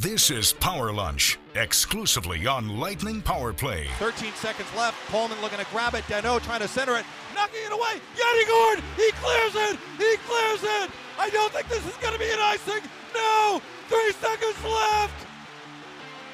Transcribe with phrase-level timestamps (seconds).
[0.00, 3.86] This is Power Lunch, exclusively on Lightning Power Play.
[3.98, 4.96] 13 seconds left.
[5.12, 6.04] Pullman looking to grab it.
[6.04, 7.04] Danault trying to center it.
[7.34, 8.00] Knocking it away.
[8.16, 8.80] Yanni Gourde.
[8.96, 9.76] He clears it.
[10.00, 10.90] He clears it.
[11.18, 12.80] I don't think this is going to be an icing.
[13.12, 13.60] No.
[13.92, 15.12] Three seconds left.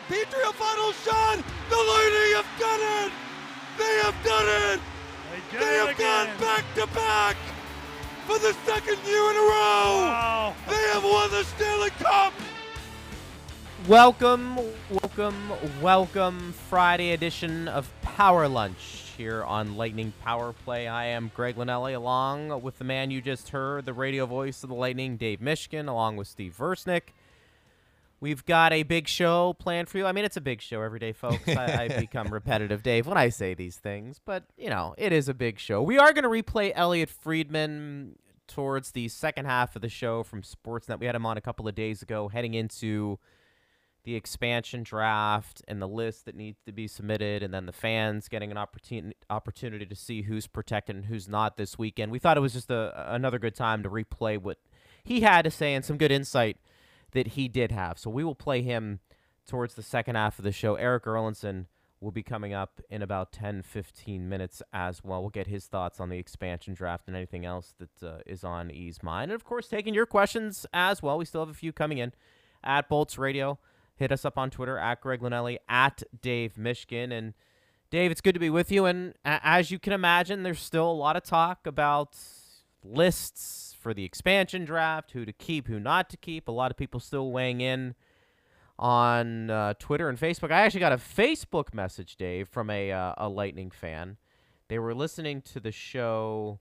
[0.06, 1.42] Petry, final shot.
[1.66, 3.12] The Lightning have done it.
[3.82, 4.80] They have done it.
[5.50, 6.28] They, they have again.
[6.28, 7.36] gone back to back
[8.28, 10.06] for the second year in a row.
[10.06, 10.54] Wow.
[10.68, 12.32] They have won the Stanley Cup.
[13.88, 14.58] Welcome,
[14.90, 16.52] welcome, welcome.
[16.68, 20.88] Friday edition of Power Lunch here on Lightning Power Play.
[20.88, 24.70] I am Greg Linelli, along with the man you just heard, the radio voice of
[24.70, 27.12] the Lightning, Dave Mishkin, along with Steve Versnick.
[28.18, 30.06] We've got a big show planned for you.
[30.06, 31.46] I mean, it's a big show every day, folks.
[31.46, 35.28] I, I become repetitive, Dave, when I say these things, but you know, it is
[35.28, 35.80] a big show.
[35.80, 38.16] We are going to replay Elliot Friedman
[38.48, 40.98] towards the second half of the show from Sportsnet.
[40.98, 43.20] We had him on a couple of days ago, heading into
[44.06, 48.28] the expansion draft and the list that needs to be submitted, and then the fans
[48.28, 52.12] getting an opportunity opportunity to see who's protected and who's not this weekend.
[52.12, 54.58] We thought it was just a, another good time to replay what
[55.05, 56.56] he had to say and some good insight
[57.12, 57.98] that he did have.
[57.98, 59.00] So we will play him
[59.45, 60.77] towards the second half of the show.
[60.77, 61.67] Eric Erlendsson
[62.00, 65.20] will be coming up in about 10, 15 minutes as well.
[65.20, 68.70] We'll get his thoughts on the expansion draft and anything else that uh, is on
[68.70, 69.33] E's mind.
[69.33, 71.19] And of course, taking your questions as well.
[71.19, 72.12] We still have a few coming in
[72.62, 73.58] at Bolts Radio.
[73.97, 77.12] Hit us up on Twitter at Greg Linelli, at Dave Mishkin.
[77.12, 77.34] And
[77.91, 78.84] Dave, it's good to be with you.
[78.84, 82.17] And as you can imagine, there's still a lot of talk about
[82.84, 86.47] lists for the expansion draft, who to keep, who not to keep.
[86.47, 87.94] A lot of people still weighing in
[88.78, 90.50] on uh, Twitter and Facebook.
[90.50, 94.19] I actually got a Facebook message, Dave, from a, uh, a Lightning fan.
[94.69, 96.58] They were listening to the show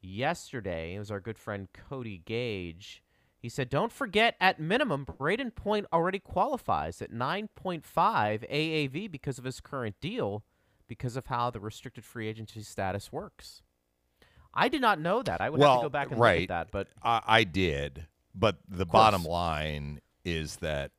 [0.00, 0.94] yesterday.
[0.94, 3.02] It was our good friend Cody Gage.
[3.38, 9.44] He said, Don't forget, at minimum, Brayden Point already qualifies at 9.5 AAV because of
[9.44, 10.44] his current deal,
[10.88, 13.62] because of how the restricted free agency status works.
[14.54, 15.40] I did not know that.
[15.40, 16.40] I would have to go back and right.
[16.40, 16.70] look at that.
[16.70, 18.06] But I, I did.
[18.34, 20.92] But the bottom line is that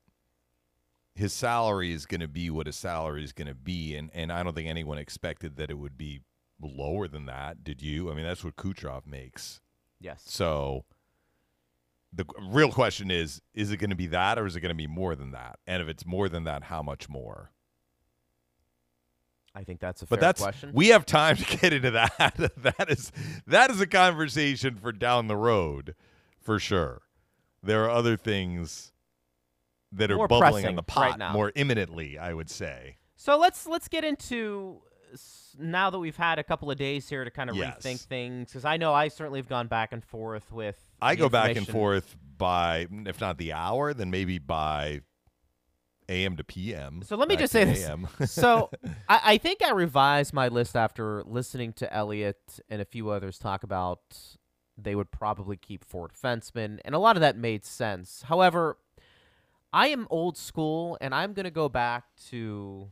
[1.15, 4.31] his salary is going to be what his salary is going to be, and and
[4.31, 6.21] I don't think anyone expected that it would be
[6.61, 7.63] lower than that.
[7.63, 8.11] Did you?
[8.11, 9.59] I mean, that's what Kucherov makes.
[9.99, 10.23] yes.
[10.25, 10.85] So
[12.13, 14.75] the real question is: Is it going to be that, or is it going to
[14.75, 15.59] be more than that?
[15.67, 17.51] And if it's more than that, how much more?
[19.55, 20.71] I think that's a But fair that's question.
[20.73, 22.35] we have time to get into that.
[22.57, 23.11] that is
[23.47, 25.95] that is a conversation for down the road,
[26.39, 27.01] for sure.
[27.63, 28.91] There are other things
[29.91, 31.33] that are More bubbling pressing on the pot now.
[31.33, 32.17] more imminently.
[32.19, 32.97] I would say.
[33.15, 34.81] So let's let's get into
[35.59, 37.79] now that we've had a couple of days here to kind of Yes.
[37.81, 40.77] rethink things because I know I certainly have gone back and forth with.
[41.01, 45.01] I go back and forth by, if not the hour, then maybe by
[46.09, 46.37] a.m.
[46.37, 47.01] to p.m.
[47.03, 47.89] So let me just say this.
[48.29, 48.69] So
[49.09, 53.37] I, I think I revised my list after listening to Elliot and a few others
[53.37, 54.01] talk about
[54.77, 58.21] they would probably keep four defensemen, and a lot of that made sense.
[58.27, 58.77] However,
[59.73, 62.89] I am old school, and I'm going to go back to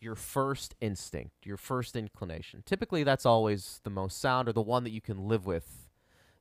[0.00, 2.62] your first instinct, your first inclination.
[2.64, 5.88] Typically, that's always the most sound or the one that you can live with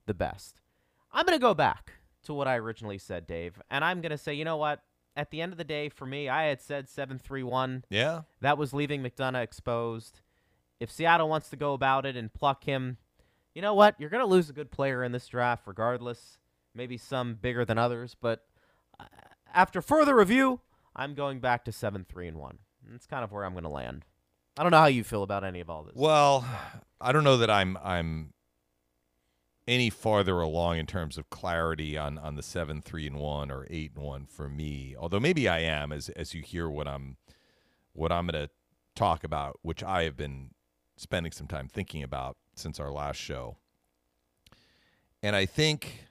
[0.06, 0.62] the best.
[1.12, 4.18] I'm going to go back to what I originally said, Dave, and I'm going to
[4.18, 4.82] say, you know what?
[5.16, 7.86] At the end of the day, for me, I had said 7 3 1.
[7.90, 10.22] yeah, That was leaving McDonagh exposed.
[10.80, 12.98] If Seattle wants to go about it and pluck him,
[13.56, 13.96] you know what?
[13.98, 16.38] You're going to lose a good player in this draft regardless.
[16.76, 18.46] Maybe some bigger than others, but
[19.00, 19.06] uh,
[19.52, 20.60] after further review,
[20.96, 22.60] I'm going back to 7 3 and 1.
[22.90, 24.06] That's kind of where I'm going to land.
[24.58, 25.94] I don't know how you feel about any of all this.
[25.96, 26.46] Well,
[27.00, 28.34] I don't know that I'm I'm
[29.68, 33.68] any farther along in terms of clarity on on the seven three and one or
[33.70, 34.96] eight and one for me.
[34.98, 37.18] Although maybe I am, as as you hear what I'm
[37.94, 38.50] what I'm going to
[38.96, 40.52] talk about, which I have been
[40.96, 43.58] spending some time thinking about since our last show.
[45.22, 46.06] And I think,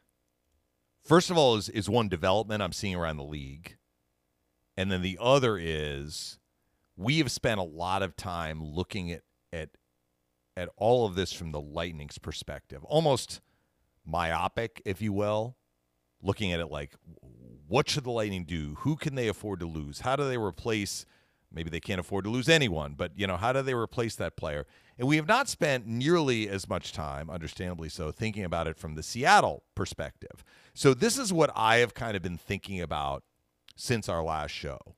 [1.03, 3.77] first of all, is is one development I'm seeing around the league,
[4.77, 6.39] and then the other is
[6.97, 9.22] we have spent a lot of time looking at
[9.53, 9.71] at
[10.57, 13.41] at all of this from the Lightning's perspective, almost
[14.04, 15.57] myopic, if you will,
[16.22, 16.93] looking at it like
[17.69, 18.77] what should the Lightning do?
[18.81, 20.01] Who can they afford to lose?
[20.01, 21.04] How do they replace?
[21.53, 24.37] Maybe they can't afford to lose anyone, but you know how do they replace that
[24.37, 24.66] player?
[24.98, 28.95] And we have not spent nearly as much time, understandably so, thinking about it from
[28.95, 30.43] the Seattle perspective.
[30.75, 33.22] So this is what I have kind of been thinking about
[33.77, 34.96] since our last show,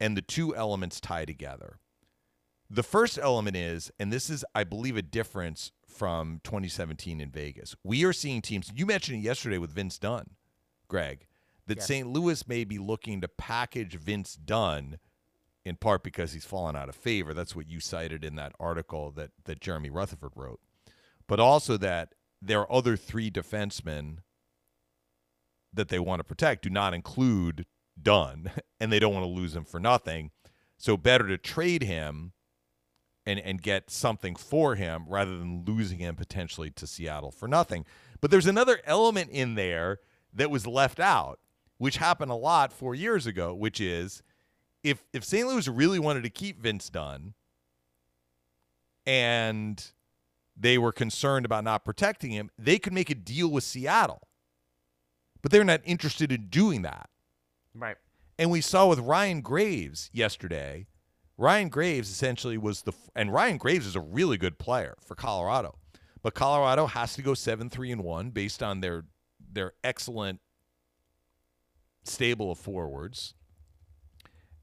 [0.00, 1.78] and the two elements tie together.
[2.68, 7.76] The first element is, and this is, I believe, a difference from 2017 in Vegas.
[7.84, 10.30] We are seeing teams, you mentioned it yesterday with Vince Dunn,
[10.88, 11.26] Greg,
[11.66, 11.86] that Yes.
[11.86, 12.08] St.
[12.08, 14.98] Louis may be looking to package Vince Dunn
[15.64, 17.34] in part because he's fallen out of favor.
[17.34, 20.60] That's what you cited in that article that, that Jeremy Rutherford wrote.
[21.26, 24.18] But also that their other three defensemen
[25.72, 27.66] that they want to protect do not include
[28.00, 28.50] Dunn,
[28.80, 30.30] and they don't want to lose him for nothing.
[30.78, 32.32] So better to trade him
[33.24, 37.84] and and get something for him rather than losing him potentially to Seattle for nothing.
[38.20, 40.00] But there's another element in there
[40.32, 41.40] that was left out,
[41.78, 44.22] which happened a lot 4 years ago, which is
[44.82, 45.46] if if St.
[45.46, 47.34] Louis really wanted to keep Vince Dunn
[49.04, 49.92] and
[50.56, 54.22] they were concerned about not protecting him, they could make a deal with Seattle.
[55.42, 57.08] But they're not interested in doing that.
[57.78, 57.96] Right.
[58.38, 60.86] And we saw with Ryan Graves yesterday.
[61.38, 65.78] Ryan Graves essentially was the and Ryan Graves is a really good player for Colorado.
[66.22, 69.04] But Colorado has to go 7-3 and 1 based on their
[69.52, 70.40] their excellent
[72.04, 73.34] stable of forwards.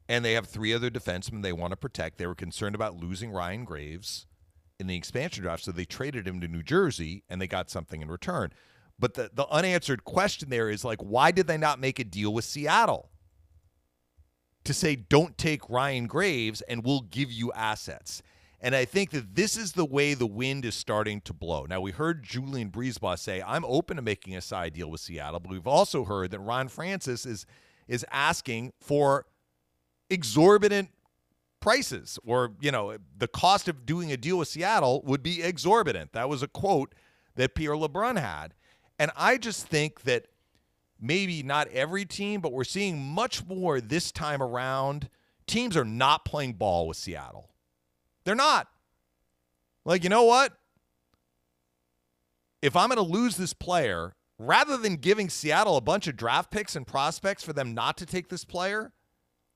[0.10, 2.18] And they have three other defensemen they want to protect.
[2.18, 4.28] They were concerned about losing Ryan Graves
[4.80, 8.02] in the expansion draft, so they traded him to New Jersey and they got something
[8.02, 8.52] in return.
[9.00, 12.34] But the, the unanswered question there is like, why did they not make a deal
[12.34, 13.10] with Seattle?
[14.66, 18.22] To say, don't take Ryan Graves and we'll give you assets.
[18.62, 21.66] And I think that this is the way the wind is starting to blow.
[21.66, 25.42] Now, we heard Julian BriseBois say, I'm open to making a side deal with Seattle,
[25.42, 27.46] but we've also heard that Ron Francis is
[27.88, 29.26] is asking for
[30.10, 30.90] exorbitant
[31.60, 36.12] prices or you know the cost of doing a deal with Seattle would be exorbitant
[36.12, 36.94] that was a quote
[37.36, 38.54] that Pierre LeBrun had
[39.00, 40.28] and I just think that
[41.00, 45.10] maybe not every team but we're seeing much more this time around
[45.48, 47.50] teams are not playing ball with Seattle
[48.24, 48.68] they're not
[49.86, 50.54] like you know what
[52.62, 56.52] if I'm going to lose this player rather than giving Seattle a bunch of draft
[56.52, 58.94] picks and prospects for them not to take this player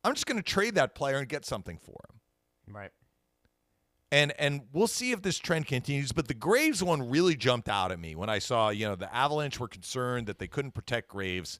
[0.04, 2.74] I'm just going to trade that player and get something for him.
[2.74, 2.92] Right.
[4.12, 6.12] And and we'll see if this trend continues.
[6.12, 9.14] But the Graves one really jumped out at me when I saw, you know, the
[9.14, 11.60] Avalanche were concerned that they couldn't protect Graves.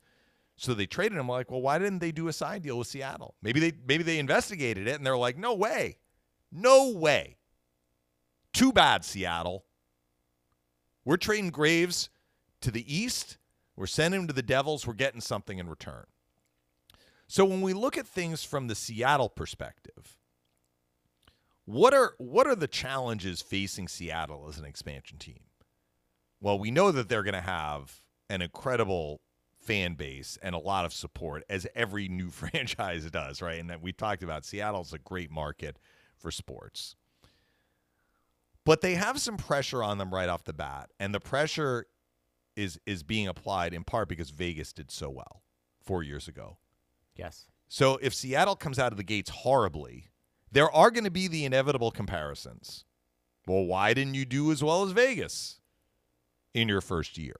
[0.56, 1.28] So they traded him.
[1.28, 3.36] Like, well, why didn't they do a side deal with Seattle?
[3.42, 5.98] Maybe they maybe they investigated it and they're like, no way.
[6.52, 7.36] No way.
[8.54, 9.66] Too bad, Seattle.
[11.06, 12.10] We're trading Graves
[12.62, 13.38] to the East.
[13.76, 14.88] We're sending him to the Devils.
[14.88, 16.06] We're getting something in return.
[17.28, 20.17] So when we look at things from the Seattle perspective,
[21.68, 25.42] what are what are the challenges facing Seattle as an expansion team?
[26.40, 28.00] Well, we know that they're going to have
[28.30, 29.20] an incredible
[29.60, 33.60] fan base and a lot of support as every new franchise does, right?
[33.60, 35.78] And that we talked about Seattle's a great market
[36.16, 36.96] for sports.
[38.64, 41.86] But they have some pressure on them right off the bat, and the pressure
[42.56, 45.44] is is being applied in part because Vegas did so well
[45.84, 46.60] 4 years ago.
[47.14, 47.48] Yes.
[47.68, 50.12] So if Seattle comes out of the gates horribly,
[50.52, 52.86] there are going to be the inevitable comparisons.
[53.48, 55.62] Well, why didn't you do as well as Vegas
[56.54, 57.36] in your first year?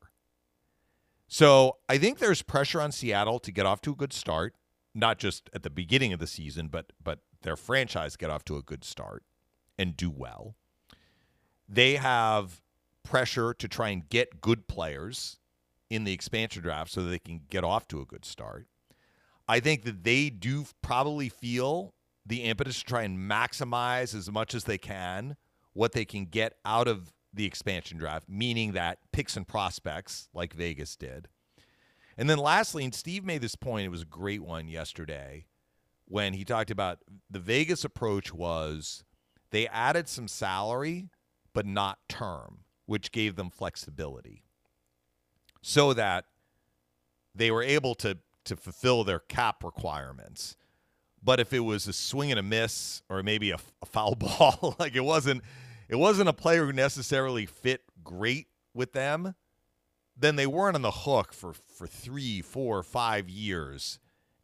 [1.28, 4.56] So I think there's pressure on Seattle to get off to a good start,
[4.96, 8.56] not just at the beginning of the season, but but their franchise get off to
[8.56, 9.24] a good start
[9.78, 10.56] and do well.
[11.68, 12.62] They have
[13.04, 15.38] pressure to try and get good players
[15.90, 18.68] in the expansion draft so they can get off to a good start.
[19.48, 21.94] I think that they do probably feel
[22.28, 25.36] the impetus to try and maximize as much as they can
[25.74, 30.54] what they can get out of the expansion draft, meaning that picks and prospects like
[30.54, 31.28] Vegas did.
[32.18, 35.46] And then lastly, and Steve made this point, it was a great one yesterday
[36.06, 39.04] when he talked about the Vegas approach was
[39.52, 41.10] they added some salary,
[41.54, 44.44] but not term, which gave them flexibility
[45.62, 46.26] so that
[47.36, 50.56] they were able to to fulfill their cap requirements.
[51.24, 54.76] But if it was a swing and a miss or maybe a, a foul ball,
[54.80, 55.44] like it wasn't
[55.90, 59.36] it wasn't a player who necessarily fit great with them,
[60.16, 64.00] then they weren't on the hook for for three, four, five years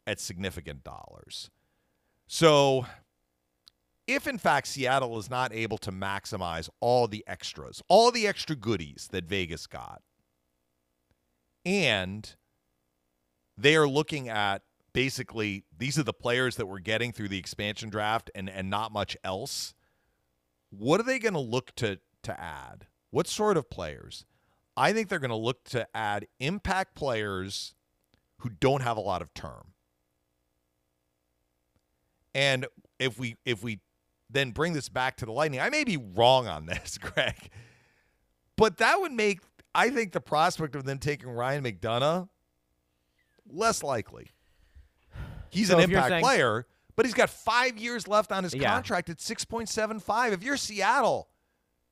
[0.06, 1.50] at significant dollars.
[2.26, 2.86] So
[4.06, 8.56] if in fact Seattle is not able to maximize all the extras, all the extra
[8.56, 10.02] goodies that Vegas got,
[11.64, 12.34] and
[13.56, 14.62] they are looking at
[14.94, 18.92] basically these are the players that we're getting through the expansion draft and and not
[18.92, 19.74] much else.
[20.70, 22.86] What are they going to look to to add?
[23.10, 24.24] What sort of players?
[24.76, 27.74] I think they're going to look to add impact players
[28.38, 29.72] who don't have a lot of term.
[32.34, 32.66] And
[32.98, 33.80] if we if we
[34.30, 37.50] then bring this back to the Lightning, I may be wrong on this, Greg.
[38.56, 39.40] But that would make
[39.74, 42.28] I think the prospect of them taking Ryan McDonagh
[43.48, 44.30] less likely.
[45.54, 48.72] He's So an impact saying- player, but he's got five years left on his Yeah.
[48.72, 50.32] contract at 6.75.
[50.32, 51.28] If you're Seattle,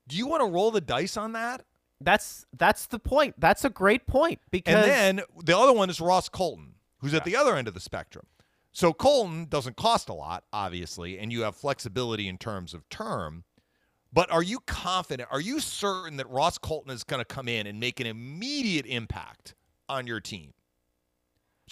[0.06, 1.64] do you want to roll the dice on that?
[2.00, 3.36] That's that's the point.
[3.38, 7.24] That's a great point because And then the other one is Ross Colton, who's at
[7.24, 8.26] the other end of the spectrum.
[8.72, 13.44] So Colton doesn't cost a lot, obviously, and you have flexibility in terms of term.
[14.12, 15.28] But are you confident?
[15.30, 18.86] Are you certain that Ross Colton is going to come in and make an immediate
[18.86, 19.54] impact
[19.88, 20.54] on your team?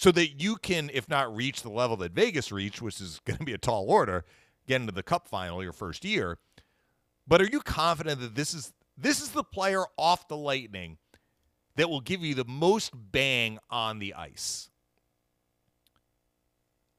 [0.01, 3.37] So that you can, if not reach the level that Vegas reached, which is going
[3.37, 4.25] to be a tall order,
[4.67, 6.39] get into the cup final your first year.
[7.27, 10.97] But are you confident that this is this is the player off the lightning
[11.75, 14.71] that will give you the most bang on the ice?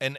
[0.00, 0.16] And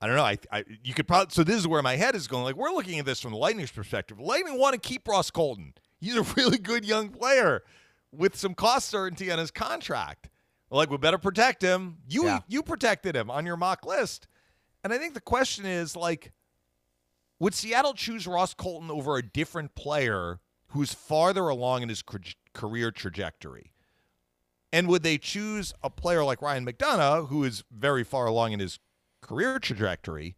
[0.00, 0.24] I don't know.
[0.24, 2.44] I, I you could probably so this is where my head is going.
[2.44, 4.18] Like we're looking at this from the Lightning's perspective.
[4.18, 5.74] Lightning want to keep Ross Colton.
[6.00, 7.62] He's a really good young player
[8.10, 10.30] with some cost certainty on his contract.
[10.70, 11.98] Like we better protect him.
[12.08, 12.40] You Yeah.
[12.46, 14.26] you protected him on your mock list.
[14.84, 16.32] And I think the question is like
[17.40, 22.02] would Seattle choose Ross Colton over a different player who's farther along in his
[22.52, 23.72] career trajectory?
[24.72, 28.60] And would they choose a player like Ryan McDonagh, who is very far along in
[28.60, 28.78] his
[29.22, 30.36] career trajectory,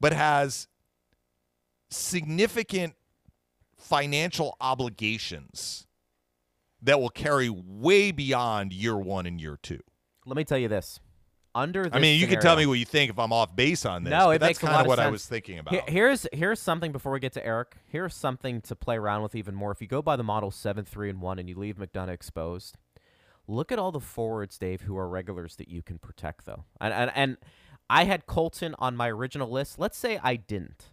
[0.00, 0.66] but has
[1.90, 2.94] significant
[3.76, 5.86] financial obligations
[6.84, 9.80] that will carry way beyond year one and year two?
[10.26, 11.00] let me tell you this.
[11.56, 13.86] Under this I mean, you can tell me what you think if I'm off base
[13.86, 14.10] on this.
[14.10, 15.88] No, it that's kind of of what I was thinking about.
[15.88, 17.76] Here's here's something before we get to Eric.
[17.86, 19.70] Here's something to play around with even more.
[19.70, 22.76] If you go by the model seven, three, and one, and you leave McDonagh exposed,
[23.46, 26.64] look at all the forwards, Dave, who are regulars that you can protect, though.
[26.80, 27.36] And and, and
[27.88, 29.78] I had Colton on my original list.
[29.78, 30.90] Let's say I didn't.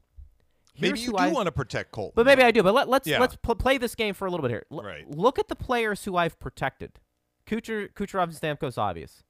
[0.80, 2.14] Maybe you do I- want to protect Colton.
[2.16, 2.64] but maybe I do.
[2.64, 3.20] But let, let's Yeah.
[3.20, 4.66] let's pl- play this game for a little bit here.
[4.72, 5.08] L- Right.
[5.10, 7.00] Look at the players who I've protected.
[7.46, 9.24] Kucher, Kucherov and Stamkos, obvious.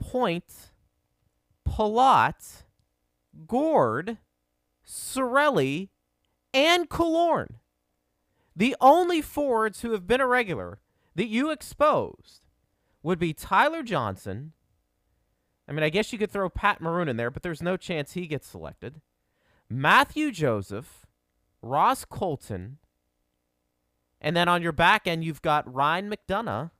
[0.00, 0.72] Point,
[1.68, 2.64] Palat,
[3.46, 4.18] Gourde,
[4.86, 5.88] Cirelli,
[6.52, 7.56] and Killorn.
[8.56, 10.80] The only forwards who have been a regular
[11.14, 12.46] that you exposed
[13.02, 14.52] would be Tyler Johnson.
[15.68, 18.12] I mean, I guess you could throw Pat Maroon in there, but there's no chance
[18.12, 19.00] he gets selected.
[19.70, 21.06] Matthew Joseph,
[21.62, 22.78] Ross Colton,
[24.20, 26.70] and then on your back end you've got Ryan McDonagh.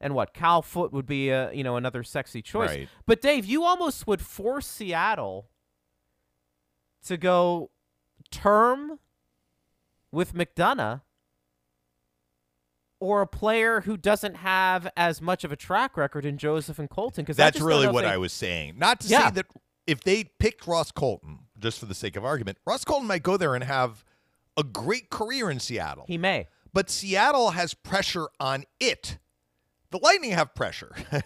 [0.00, 0.34] And what?
[0.34, 2.70] Cal Foote would be a, you know another sexy choice.
[2.70, 2.88] Right.
[3.06, 5.48] But Dave, you almost would force Seattle
[7.06, 7.70] to go
[8.30, 8.98] term
[10.12, 11.00] with McDonagh
[13.00, 16.88] or a player who doesn't have as much of a track record in Joseph and
[16.88, 18.78] Colton because That's really what I was saying.
[18.78, 19.28] Not to Yeah.
[19.28, 19.46] say that
[19.86, 23.36] if they picked Ross Colton, just for the sake of argument, Ross Colton might go
[23.36, 24.04] there and have
[24.56, 26.04] a great career in Seattle.
[26.06, 26.46] He may.
[26.72, 29.18] but Seattle has pressure on it.
[29.90, 30.92] The Lightning have pressure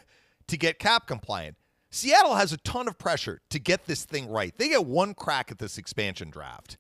[0.47, 1.57] to get cap compliant.
[1.91, 4.57] Seattle has a ton of pressure to get this thing right.
[4.57, 6.77] They get one crack at this expansion draft.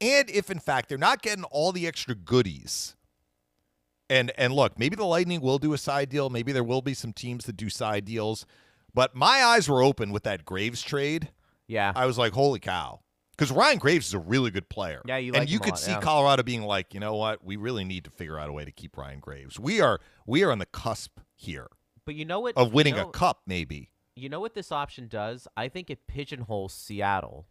[0.00, 2.96] And if in fact they're not getting all the extra goodies,
[4.08, 6.94] and and look, maybe the Lightning will do a side deal, maybe there will be
[6.94, 8.46] some teams that do side deals,
[8.96, 11.30] but my eyes were open with that Graves trade.
[11.68, 11.92] Yeah.
[11.94, 13.00] I was like, holy cow.
[13.36, 15.02] Because Ryan Graves is a really good player.
[15.04, 16.00] Yeah, you and like you him a could lot, see yeah.
[16.00, 18.72] Colorado being like, you know what, we really need to figure out a way to
[18.72, 19.60] keep Ryan Graves.
[19.60, 21.68] We are we are on the cusp here
[22.06, 22.56] but you know what?
[22.56, 23.90] of winning you know, a cup, maybe.
[24.14, 25.46] You know what this option does?
[25.56, 27.46] I think it pigeonholes Seattle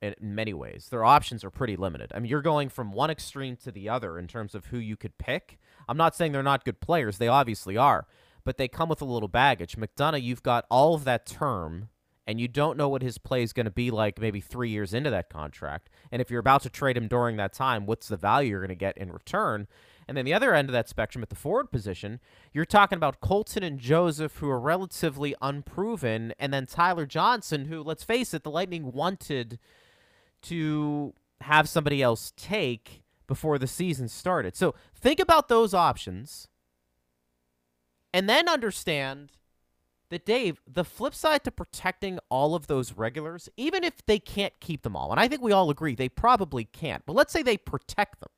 [0.00, 0.88] in, in many ways.
[0.90, 2.12] Their options are pretty limited.
[2.14, 4.96] I mean, you're going from one extreme to the other in terms of who you
[4.96, 5.58] could pick.
[5.88, 7.18] I'm not saying they're not good players.
[7.18, 8.06] They obviously are.
[8.46, 9.76] But they come with a little baggage.
[9.76, 11.88] McDonagh, you've got all of that term,
[12.28, 14.94] and you don't know what his play is going to be like maybe three years
[14.94, 15.90] into that contract.
[16.12, 18.68] And if you're about to trade him during that time, what's the value you're going
[18.68, 19.66] to get in return?
[20.06, 22.20] And then the other end of that spectrum at the forward position,
[22.52, 27.82] you're talking about Colton and Joseph, who are relatively unproven, and then Tyler Johnson, who,
[27.82, 29.58] let's face it, the Lightning wanted
[30.42, 34.54] to have somebody else take before the season started.
[34.54, 36.46] So think about those options
[38.12, 39.32] and then understand
[40.10, 44.52] that, Dave, the flip side to protecting all of those regulars, even if they can't
[44.60, 47.42] keep them all, and I think we all agree they probably can't, but let's say
[47.42, 48.30] they protect them.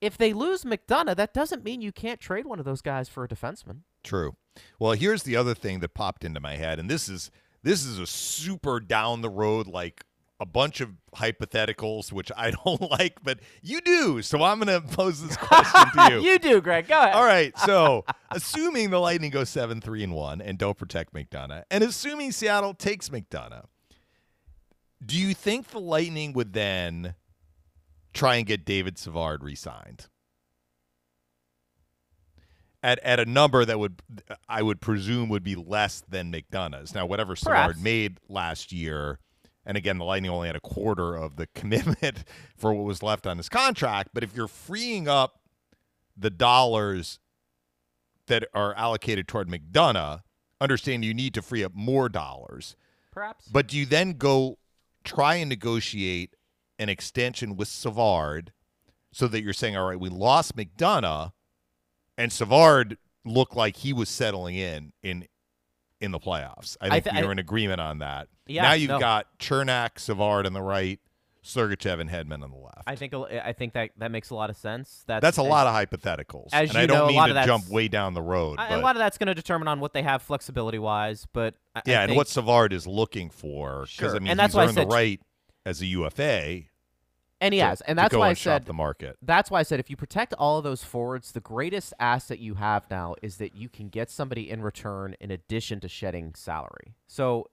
[0.00, 3.24] If they lose McDonagh, that doesn't mean you can't trade one of those guys for
[3.24, 3.80] a defenseman.
[4.04, 4.36] True.
[4.78, 7.30] Well, here's the other thing that popped into my head, and this is
[7.62, 10.04] this is a super down the road, like
[10.40, 14.22] a bunch of hypotheticals, which I don't like, but you do.
[14.22, 16.20] So I'm going to pose this question to you.
[16.20, 16.88] you do, Greg.
[16.88, 17.14] Go ahead.
[17.14, 17.56] All right.
[17.58, 22.32] So, assuming the Lightning go 7 3 and 1 and don't protect McDonagh, and assuming
[22.32, 23.64] Seattle takes McDonagh,
[25.04, 27.14] do you think the Lightning would then
[28.12, 30.06] try and get David Savard re signed?
[32.80, 34.00] at at a number that would
[34.48, 36.94] I would presume would be less than McDonagh's.
[36.94, 37.42] Now, whatever Perhaps.
[37.42, 39.18] Savard made last year,
[39.68, 42.24] and again, the Lightning only had a quarter of the commitment
[42.56, 44.10] for what was left on his contract.
[44.14, 45.40] But if you're freeing up
[46.16, 47.20] the dollars
[48.26, 50.22] that are allocated toward McDonagh,
[50.60, 52.74] understand you need to free up more dollars.
[53.12, 53.46] Perhaps.
[53.48, 54.58] But do you then go
[55.04, 56.34] try and negotiate
[56.78, 58.52] an extension with Savard
[59.12, 61.32] so that you're saying, all right, we lost McDonagh,
[62.16, 65.26] and Savard looked like he was settling in in
[66.00, 66.76] in the playoffs.
[66.80, 68.28] I I think th- we I- are in agreement on that.
[68.48, 68.98] Yeah, now you've no.
[68.98, 70.98] got Cernak, Savard on the right,
[71.44, 72.82] Sergachev and Hedman on the left.
[72.86, 75.04] I think I think that that makes a lot of sense.
[75.06, 76.48] That's, that's a lot of hypotheticals.
[76.52, 78.58] as and you I don't know, a mean lot to jump way down the road.
[78.58, 81.26] I- but a lot of that's going to determine on what they have flexibility wise,
[81.32, 83.82] but I, I yeah, and what Savard is looking for.
[83.82, 85.20] Because Sure, I mean, and that's he's why I said- the right
[85.64, 86.62] as a UFA.
[87.40, 89.16] and he to- has, and that's why I and shop said the market.
[89.22, 92.54] That's why I said if you protect all of those forwards, the greatest asset you
[92.54, 96.94] have now is that you can get somebody in return in addition to shedding salary.
[97.06, 97.46] So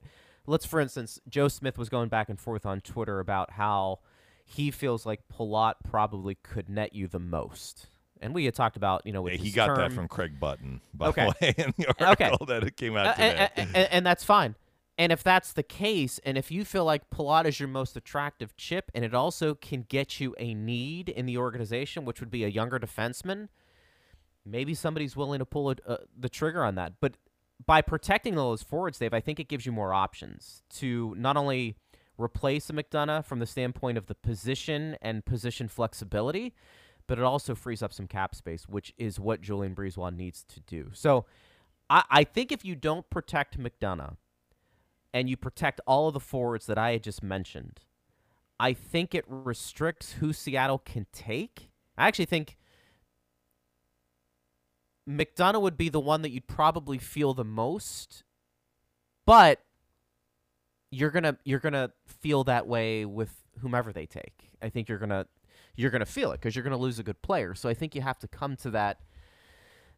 [0.47, 3.99] let's, for instance, Joe Smith was going back and forth on Twitter about how
[4.45, 7.87] he feels like Palat probably could net you the most.
[8.21, 10.81] And we had talked about, you know, with Yeah, he got that from Craig Button,
[10.93, 11.25] by Okay.
[11.25, 12.31] the way, in the Okay.
[12.47, 13.49] that it came out Uh, today.
[13.57, 14.55] and, and- and that's fine.
[14.97, 18.55] And if that's the case, and if you feel like Palat is your most attractive
[18.55, 22.45] chip, and it also can get you a need in the organization, which would be
[22.45, 23.49] a younger defenseman,
[24.45, 26.93] maybe somebody's willing to pull it, uh, the trigger on that.
[27.01, 27.17] But
[27.63, 31.75] by protecting those forwards, Dave, I think it gives you more options to not only
[32.17, 36.53] replace a McDonagh from the standpoint of the position and position flexibility,
[37.07, 40.59] but it also frees up some cap space, which is what Julian BriseBois needs to
[40.61, 40.89] do.
[40.93, 41.25] So
[41.89, 44.17] I, I think if you don't protect McDonagh
[45.13, 47.81] and you protect all of the forwards that I had just mentioned,
[48.59, 51.69] I think it restricts who Seattle can take.
[51.97, 52.57] I actually think
[55.07, 58.23] McDonagh would be the one that you'd probably feel the most,
[59.25, 59.61] but
[60.91, 64.49] you're gonna you're gonna feel that way with whomever they take.
[64.61, 65.27] I think you're gonna
[65.75, 67.53] you're gonna feel it because you're gonna lose a good player.
[67.53, 69.01] So I think you have to come to that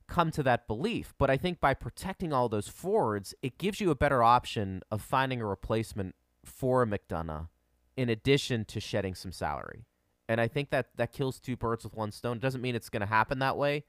[0.08, 1.13] come to that belief.
[1.17, 5.01] But I think by protecting all those forwards, it gives you a better option of
[5.01, 7.49] finding a replacement for McDonagh
[7.95, 9.86] in addition to shedding some salary.
[10.29, 12.38] And I think that that kills two birds with one stone.
[12.38, 13.86] It doesn't mean it's going to happen that way.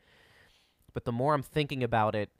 [0.95, 2.31] But the more I'm thinking about it,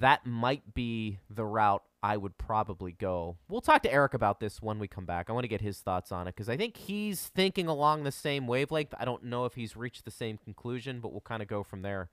[0.00, 3.36] that might be the route I would probably go.
[3.48, 5.28] We'll talk to Eric about this when we come back.
[5.28, 8.12] I want to get his thoughts on it because I think he's thinking along the
[8.12, 8.94] same wavelength.
[8.98, 11.82] I don't know if he's reached the same conclusion, but we'll kind of go from
[11.82, 12.10] there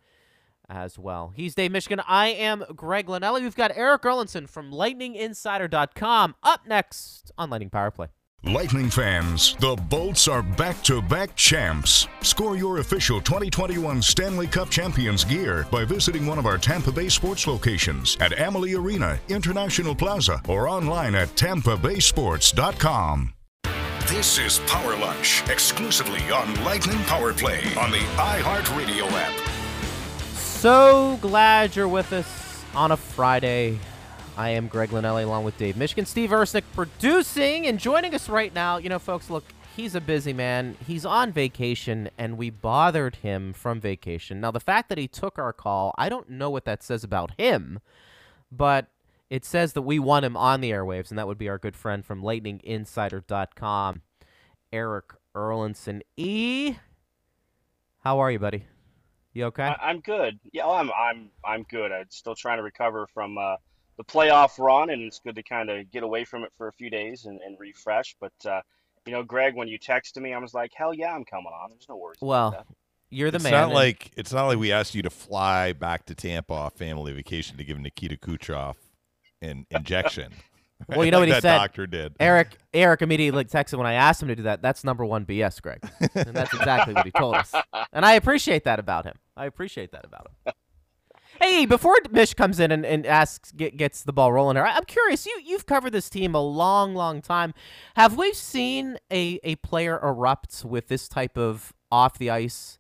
[0.69, 1.33] as well.
[1.35, 2.01] He's Dave Mishkin.
[2.07, 3.41] I am Greg Linnelli.
[3.41, 8.07] We've got Eric Erlendsson from LightningInsider.com up next on Lightning Power Play.
[8.43, 12.07] Lightning fans, the Bolts are back to back champs.
[12.21, 17.07] Score your official 2021 Stanley Cup Champions gear by visiting one of our Tampa Bay
[17.07, 23.33] sports locations at Amalie Arena, International Plaza, or online at tampabaysports.com.
[24.07, 29.33] This is Power Lunch, exclusively on Lightning Power Play on the iHeartRadio app.
[30.33, 33.77] So glad you're with us on a Friday.
[34.37, 36.07] I am Greg Linnelli along with Dave Mishkin.
[36.07, 38.77] Steve Ersnick producing and joining us right now.
[38.77, 39.43] You know, folks, look,
[39.75, 40.77] he's a busy man.
[40.87, 44.39] He's on vacation, and we bothered him from vacation.
[44.39, 47.31] Now, the fact that he took our call, I don't know what that says about
[47.37, 47.79] him,
[48.51, 48.87] but
[49.29, 51.75] it says that we want him on the airwaves, and that would be our good
[51.75, 54.01] friend from LightningInsider.com,
[54.71, 56.01] Eric Erlendsson.
[56.15, 56.75] E,
[57.99, 58.65] how are you, buddy?
[59.33, 59.63] You okay?
[59.63, 60.39] I, I'm good.
[60.51, 61.91] Yeah, oh, I'm I'm I'm good.
[61.91, 63.55] I'm still trying to recover from uh,
[63.97, 66.73] the playoff run, and it's good to kind of get away from it for a
[66.73, 68.15] few days and, and refresh.
[68.19, 68.61] But uh,
[69.05, 71.69] you know, Greg, when you texted me, I was like, hell yeah, I'm coming on.
[71.71, 72.17] There's no worries.
[72.21, 72.67] about well, that.
[73.09, 73.53] you're the it's man.
[73.53, 76.73] not and- like it's not like we asked you to fly back to Tampa off
[76.73, 78.75] family vacation to give Nikita Kucherov
[79.41, 80.31] an injection.
[80.87, 81.57] Well, you know Like what he that said?
[81.59, 82.15] doctor did.
[82.19, 84.63] Eric Eric immediately texted when I asked him to do that.
[84.63, 85.79] That's number one BS, Greg,
[86.15, 87.53] and that's exactly what he told us.
[87.93, 89.15] And I appreciate that about him.
[89.35, 90.53] I appreciate that about him.
[91.41, 94.83] Hey, before Mish comes in and, and asks, get, gets the ball rolling here, I'm
[94.85, 95.25] curious.
[95.25, 97.55] You you've covered this team a long, long time.
[97.95, 102.77] Have we seen a a player erupt with this type of off the ice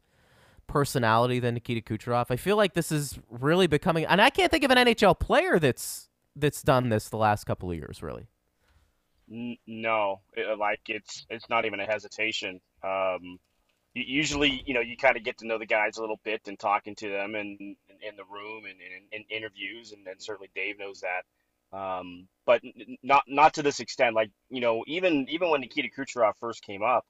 [0.67, 2.27] personality than Nikita Kucherov?
[2.29, 5.57] I feel like this is really becoming, and I can't think of an NHL player
[5.57, 8.27] that's that's done this the last couple of years, really.
[9.65, 12.61] No, it, like it's it's not even a hesitation.
[12.83, 13.39] Um,
[13.95, 16.59] usually, you know, you kind of get to know the guys a little bit and
[16.59, 20.79] talking to them and in, the room and in, in interviews, and, and certainly Dave
[20.79, 21.77] knows that.
[21.77, 22.61] Um, but
[23.01, 24.15] not not to this extent.
[24.15, 27.05] Like you know, even even when Nikita Kucherov first came up,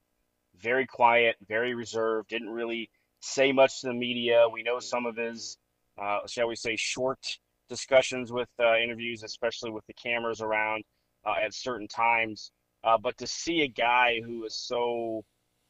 [0.59, 2.89] very quiet, very reserved, didn't really
[3.21, 4.47] say much to the media.
[4.51, 5.57] We know some of his
[6.01, 7.37] uh, shall we say, short
[7.69, 10.83] discussions with uh, interviews, especially with the cameras around
[11.25, 12.51] uh, at certain times.
[12.83, 15.23] Uh, but to see a guy who is so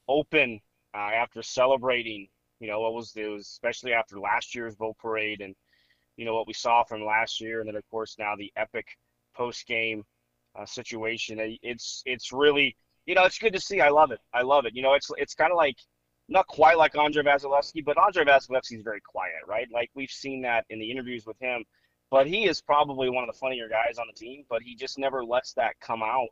[0.07, 0.59] open
[0.93, 2.27] uh, after celebrating,
[2.61, 5.55] you know, what was it was especially after last year's boat parade and
[6.15, 8.85] you know what we saw from last year, and then of course now the epic
[9.35, 10.03] post game
[10.57, 11.57] uh, situation.
[11.63, 13.81] It's it's really you know it's good to see.
[13.81, 14.19] I love it.
[14.33, 14.75] I love it.
[14.75, 15.77] You know, it's it's kind of like
[16.29, 19.67] not quite like Andre Vasilevskiy, but Andre Vasilevskiy is very quiet, right?
[19.73, 21.65] Like we've seen that in the interviews with him.
[22.11, 24.99] But he is probably one of the funnier guys on the team, but he just
[24.99, 26.27] never lets that come out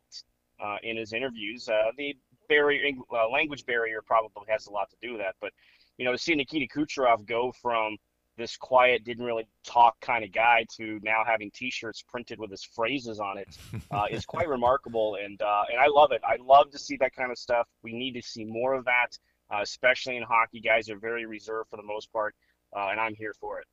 [0.63, 1.70] uh, in his interviews.
[1.70, 2.18] Uh, the
[2.50, 5.36] barrier, uh, language barrier, probably has a lot to do with that.
[5.39, 5.52] But
[6.00, 7.98] you know, to see Nikita Kucherov go from
[8.38, 12.64] this quiet, didn't really talk kind of guy to now having T-shirts printed with his
[12.64, 13.58] phrases on it
[13.92, 16.22] uh, is quite remarkable, and uh, and I love it.
[16.26, 17.68] I love to see that kind of stuff.
[17.84, 19.10] We need to see more of that,
[19.54, 20.62] uh, especially in hockey.
[20.62, 22.34] Guys are very reserved for the most part,
[22.74, 23.66] uh, and I'm here for it.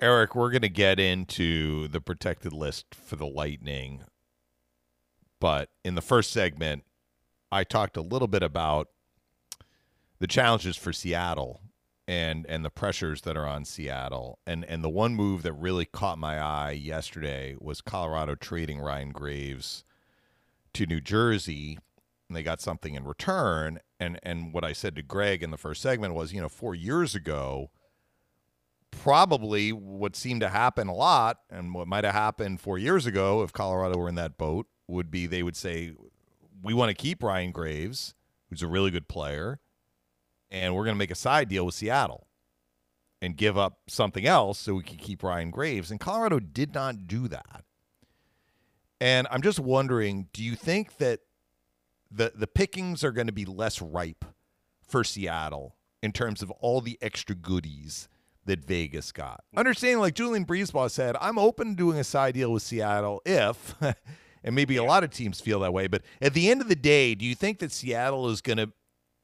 [0.00, 4.02] Eric, we're going to get into the protected list for the Lightning,
[5.38, 6.84] but in the first segment,
[7.52, 8.88] I talked a little bit about
[10.22, 11.60] the challenges for Seattle
[12.06, 14.38] and and the pressures that are on Seattle.
[14.46, 19.10] And and the one move that really caught my eye yesterday was Colorado trading Ryan
[19.10, 19.82] Graves
[20.74, 21.76] to New Jersey.
[22.28, 23.80] And they got something in return.
[23.98, 26.76] And and what I said to Greg in the first segment was, you know, four
[26.76, 27.72] years ago,
[28.92, 33.42] probably what seemed to happen a lot, and what might have happened four years ago
[33.42, 35.94] if Colorado were in that boat, would be they would say,
[36.62, 38.14] We want to keep Ryan Graves,
[38.48, 39.58] who's a really good player
[40.52, 42.28] and we're going to make a side deal with Seattle
[43.22, 45.90] and give up something else so we can keep Ryan Graves.
[45.90, 47.64] And Colorado did not do that.
[49.00, 51.20] And I'm just wondering, do you think that
[52.10, 54.24] the the pickings are going to be less ripe
[54.86, 58.08] for Seattle in terms of all the extra goodies
[58.44, 59.42] that Vegas got?
[59.56, 63.74] Understanding, like Julian BriseBois said, I'm open to doing a side deal with Seattle if,
[64.44, 65.86] and maybe a lot of teams feel that way.
[65.86, 68.72] But at the end of the day, do you think that Seattle is going to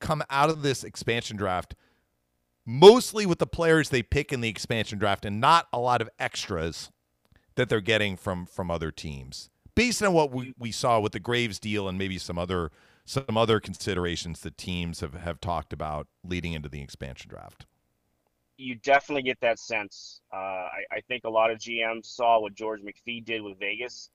[0.00, 1.74] come out of this expansion draft
[2.68, 6.10] mostly with the players they pick in the expansion draft and not a lot of
[6.18, 6.90] extras
[7.54, 9.48] that they're getting from from other teams.
[9.74, 12.70] Based on what we, we saw with the graves deal and maybe some other
[13.06, 17.64] some other considerations that teams have, have talked about leading into the expansion draft.
[18.58, 20.20] You definitely get that sense.
[20.30, 24.10] Uh, I, I, think a lot of gms saw what george mcphee did with vegas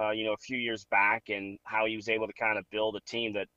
[0.00, 2.64] uh, you know a few years back and how he was able to kind of
[2.70, 3.48] build a team that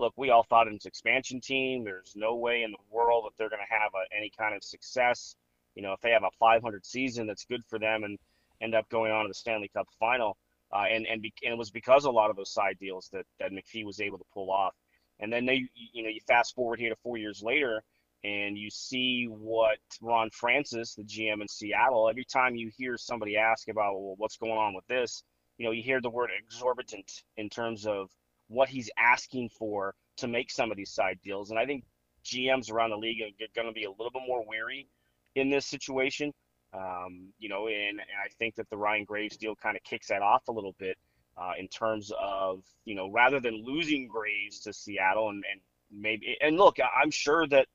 [0.00, 1.84] look, we all thought it's expansion team.
[1.84, 4.64] There's no way in the world that they're going to have a, any kind of
[4.64, 5.36] success.
[5.74, 8.18] You know, if they have a 500 season, that's good for them and
[8.60, 10.36] end up going on to the Stanley Cup final.
[10.72, 13.26] Uh, and and, be, and it was because a lot of those side deals that
[13.38, 14.74] that McPhee was able to pull off.
[15.18, 17.82] And then they, you know, you fast forward here to four years later,
[18.24, 23.36] and you see what Ron Francis, the GM in Seattle, every time you hear somebody
[23.36, 25.24] ask about well, what's going on with this,
[25.58, 28.10] you know, you hear the word exorbitant in terms of
[28.50, 31.50] what he's asking for to make some of these side deals.
[31.50, 31.84] And I think
[32.24, 34.88] GMs around the league are going to be a little bit more wary
[35.36, 36.32] in this situation.
[36.72, 40.06] Um, you know, and, and, I think that the Ryan Graves deal kind of kicks
[40.06, 40.96] that off a little bit
[41.36, 45.60] uh, in terms of, you know, rather than losing Graves to Seattle and, and
[45.90, 47.66] maybe, and look, I'm sure that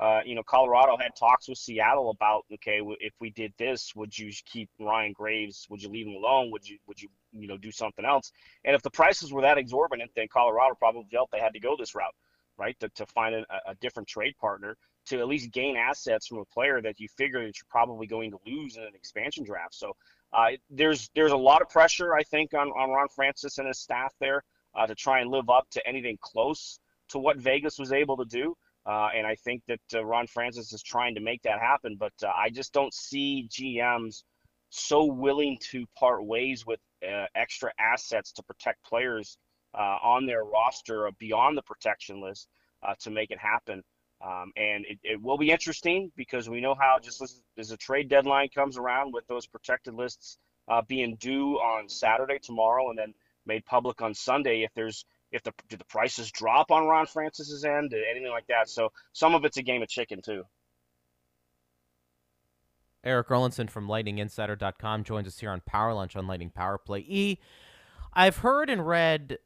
[0.00, 4.16] uh, you know, Colorado had talks with Seattle about, okay, if we did this, would
[4.16, 5.66] you keep Ryan Graves?
[5.70, 6.50] Would you leave him alone?
[6.50, 8.32] Would you, would you, you know, do something else?
[8.64, 11.76] And if the prices were that exorbitant, then Colorado probably felt they had to go
[11.78, 12.14] this route,
[12.58, 12.78] right?
[12.80, 16.44] To, to find a, a different trade partner to at least gain assets from a
[16.46, 19.74] player that you figure that you're probably going to lose in an expansion draft.
[19.74, 19.94] So
[20.32, 23.78] uh, there's there's a lot of pressure, I think, on, on Ron Francis and his
[23.78, 24.42] staff there
[24.74, 26.78] uh, to try and live up to anything close
[27.10, 28.56] to what Vegas was able to do.
[28.86, 31.96] Uh, and I think that uh, Ron Francis is trying to make that happen.
[31.98, 34.24] But uh, I just don't see GMs
[34.70, 39.38] so willing to part ways with uh, extra assets to protect players
[39.74, 42.48] uh, on their roster beyond the protection list
[42.82, 43.82] uh, to make it happen.
[44.24, 47.76] Um, and it, it, will be interesting because we know how just as, as a
[47.76, 50.38] trade deadline comes around with those protected lists
[50.88, 53.12] being due on Saturday tomorrow and then
[53.46, 57.64] made public on Sunday, if there's if the do the prices drop on Ron Francis's
[57.64, 58.68] end, anything like that.
[58.68, 60.44] So some of it's a game of chicken too.
[63.04, 67.04] Erik Erlendsson from LightningInsider.com joins us here on Power Lunch on Lightning Power Play.
[67.06, 67.38] E,
[68.14, 69.38] I've heard and read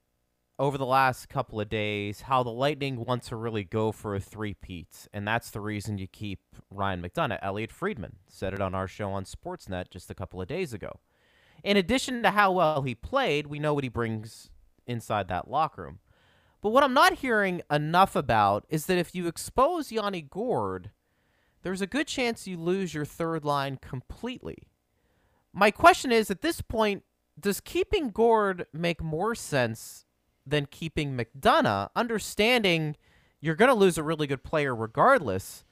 [0.59, 4.21] over the last couple of days how the Lightning want to really go for a
[4.21, 6.40] three-peat, and that's the reason you keep
[6.71, 7.38] Ryan McDonagh.
[7.42, 11.01] Elliot Friedman said it on our show on Sportsnet just a couple of days ago.
[11.64, 14.51] In addition to how well he played, we know what he brings
[14.87, 15.99] inside that locker room.
[16.61, 20.90] But what I'm not hearing enough about is that if you expose Yanni Gourde,
[21.62, 24.68] there's a good chance you lose your third line completely.
[25.53, 27.03] My question is at this point,
[27.38, 30.05] does keeping Gourde make more sense
[30.47, 31.88] than keeping McDonagh?
[31.94, 32.97] understanding
[33.40, 35.64] you're going to lose a really good player regardless?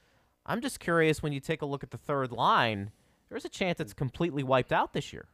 [0.45, 2.91] I'm just curious when you take a look at the third line,
[3.29, 5.27] there's a chance it's completely wiped out this year.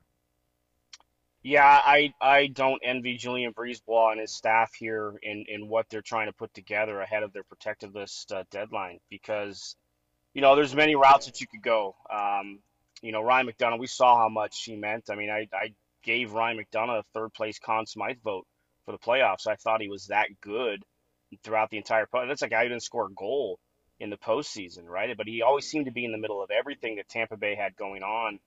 [1.43, 6.01] Yeah, I I don't envy Julian BriseBois and his staff here in, in what they're
[6.01, 9.75] trying to put together ahead of their protected list uh, deadline because,
[10.33, 11.95] you know, there's many routes that you could go.
[12.11, 12.59] Um,
[13.01, 15.09] you know, Ryan McDonagh, we saw how much he meant.
[15.09, 18.47] I mean, I, I gave Ryan McDonagh a third place Conn Smythe vote
[18.85, 19.47] for the playoffs.
[19.47, 20.83] I thought he was that good
[21.43, 22.07] throughout the entire.
[22.11, 23.59] That's a guy who didn't score a goal
[23.99, 25.15] in the postseason, right?
[25.15, 27.75] But he always seemed to be in the middle of everything that Tampa Bay had
[27.75, 28.39] going on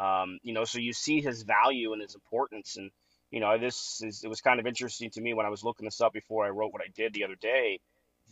[0.00, 2.76] um, you know, so you see his value and his importance.
[2.76, 2.90] And,
[3.30, 5.84] you know, this is, it was kind of interesting to me when I was looking
[5.84, 7.80] this up before I wrote what I did the other day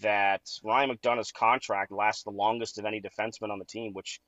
[0.02, 4.20] that Ryan McDonagh's contract lasts the longest of any defenseman on the team, which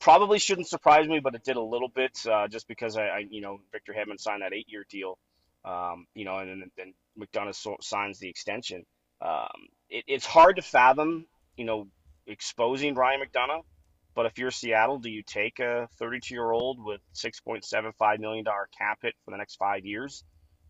[0.00, 3.24] probably shouldn't surprise me, but it did a little bit uh, just because I, I,
[3.28, 5.18] you know, Victor Hedman signed that eight year deal,
[5.64, 8.84] um, you know, and then McDonagh so, signs the extension.
[9.20, 11.88] Um, it, it's hard to fathom, you know,
[12.26, 13.62] exposing Ryan McDonagh.
[14.14, 18.44] but if you're Seattle, do you take a 32 year old with $6.75 million
[18.76, 20.24] cap hit for the next five years?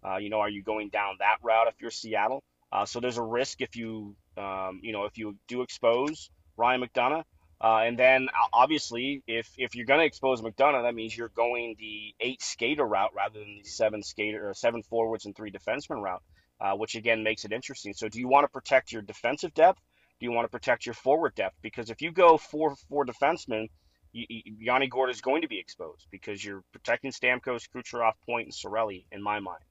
[0.07, 2.43] Uh, you know, are you going down that route if you're Seattle?
[2.71, 6.83] Uh, so there's a risk if you, um, you know, if you do expose Ryan
[6.83, 7.25] McDonagh.
[7.61, 11.77] Uh, and then obviously, if if you're going to expose McDonagh, that means you're going
[11.79, 16.03] the eight skater route rather than the seven skater or seven forwards and three defensemen
[16.03, 16.23] route,
[16.61, 17.95] uh, which again makes it interesting.
[17.95, 19.81] So do you want to protect your defensive depth?
[20.21, 21.57] do you want to protect your forward depth?
[21.63, 23.69] Because if you go four four defensemen,
[24.13, 29.05] Yanni Gourde is going to be exposed because you're protecting Stamkos, Kucherov, Point, and Cirelli,
[29.11, 29.63] in my mind.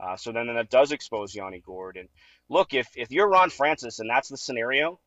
[0.00, 1.96] Uh, so then, then that does expose Yanni Gourde.
[1.96, 2.08] And
[2.48, 4.98] look, if if you're Ron Francis and that's the scenario,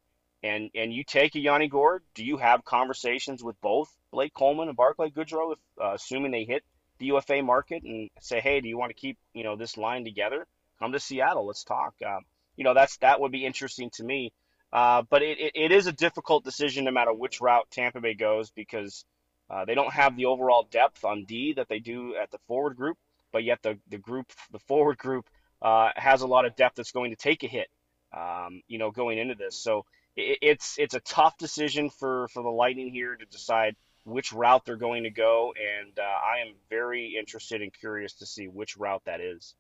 [0.43, 4.67] and and you take a Yanni Gourde, do you have conversations with both Blake Coleman
[4.67, 6.63] and Barclay Goodrow, if uh, assuming they hit
[6.99, 10.05] the UFA market, and say, hey, do you want to keep you know this line
[10.05, 10.47] together?
[10.79, 11.95] Come to Seattle, let's talk.
[12.05, 12.21] Um,
[12.55, 14.31] you know, that's that would be interesting to me.
[14.71, 18.13] Uh, but it, it, it is a difficult decision no matter which route Tampa Bay
[18.13, 19.05] goes because
[19.49, 22.75] uh, they don't have the overall depth on D that they do at the forward
[22.75, 22.97] group,
[23.35, 25.29] but yet the, the group, the forward group,
[25.61, 27.67] uh, has a lot of depth that's going to take a hit,
[28.15, 29.61] um, you know, going into this.
[29.61, 29.83] So
[30.15, 34.63] it, it's it's a tough decision for, for the Lightning here to decide which route
[34.63, 38.77] they're going to go, and uh, I am very interested and curious to see which
[38.77, 39.53] route that is.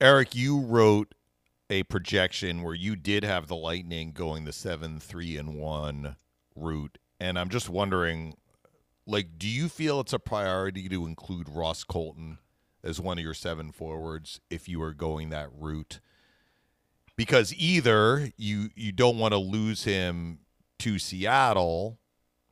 [0.00, 1.14] Eric, you wrote
[1.68, 6.16] a projection where you did have the Lightning going the seven three and one
[6.56, 8.34] route, and I'm just wondering,
[9.10, 12.38] like, do you feel it's a priority to include Ross Colton
[12.82, 16.00] as one of your seven forwards if you are going that route?
[17.16, 20.38] Because either you you don't want to lose him
[20.78, 21.98] to Seattle,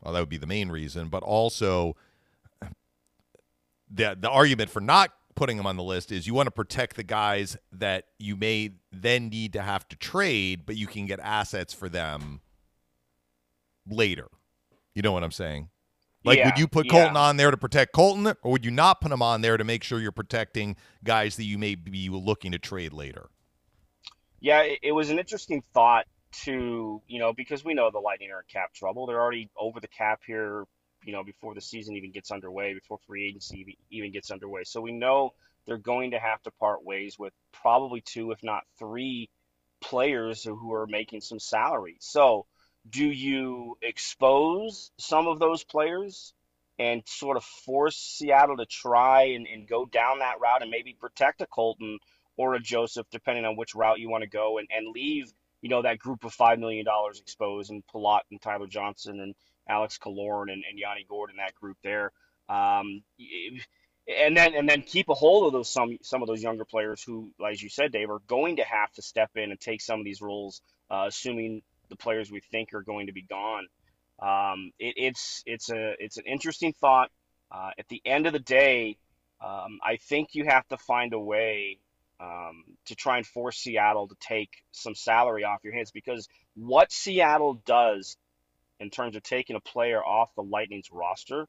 [0.03, 1.97] well, that would be the main reason, but also
[3.91, 6.97] the the argument for not putting him on the list is you want to protect
[6.97, 11.21] the guys that you may then need to have to trade, but you can get
[11.21, 12.41] assets for them
[13.89, 14.27] later.
[14.95, 15.69] You know what I'm saying?
[16.29, 16.93] Like, yeah, would you put yeah.
[16.93, 19.65] Colton on there to protect Colton, or would you not put him on there to
[19.65, 23.29] make sure you're protecting guys that you may be looking to trade later?
[24.41, 26.07] Yeah, it, it was an interesting thought
[26.45, 29.07] to, you know, because we know the Lightning are in cap trouble.
[29.07, 30.65] They're already over the cap here
[31.05, 34.65] you know, before the season even gets underway, before free agency even gets underway.
[34.65, 35.33] So we know
[35.67, 39.31] they're going to have to part ways with probably two, if not three,
[39.81, 41.97] players who are making some salary.
[42.01, 42.47] So
[42.91, 46.33] do you expose some of those players
[46.79, 50.97] and sort of force Seattle to try and, and go down that route and maybe
[50.99, 51.99] protect a Colton
[52.37, 55.69] or a Joseph, depending on which route you want to go, and, and leave, you
[55.69, 59.35] know, that group of $5 million exposed and Palat and Tyler Johnson and,
[59.69, 62.13] Alex Killorn and, and Yanni Gourde in that group there.
[62.49, 63.03] Um,
[64.09, 67.03] and then and then keep a hold of those some some of those younger players
[67.03, 69.99] who, as you said, Dave, are going to have to step in and take some
[70.01, 73.67] of these roles, uh, assuming the players we think are going to be gone.
[74.21, 77.11] Um, it, it's it's a it's an interesting thought.
[77.51, 78.99] Uh, at the end of the day,
[79.41, 81.79] um, I think you have to find a way
[82.21, 86.93] um, to try and force Seattle to take some salary off your hands because what
[86.93, 88.17] Seattle does
[88.81, 91.49] in terms of taking a player off the Lightning's roster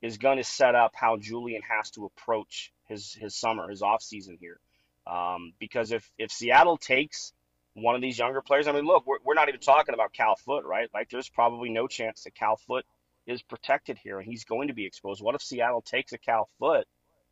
[0.00, 4.02] is going to set up how Julian has to approach his his summer, his off
[4.02, 4.58] season here.
[5.06, 7.32] Um, because if if Seattle takes
[7.74, 10.36] one of these younger players, I mean, look, we're, we're not even talking about Cal
[10.36, 10.88] Foote, right?
[10.92, 12.84] Like, there's probably no chance that Cal Foote
[13.26, 15.22] is protected here, and he's going to be exposed.
[15.22, 16.86] What if Seattle takes a Cal Foote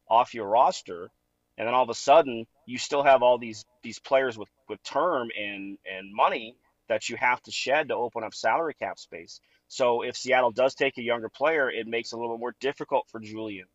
[0.09, 1.11] off your roster,
[1.57, 4.83] and then all of a sudden you still have all these these players with with
[4.83, 6.57] term and and money
[6.88, 9.40] that you have to shed to open up salary cap space.
[9.68, 12.55] So if Seattle does take a younger player, it makes it a little bit more
[12.61, 13.66] difficult for Julian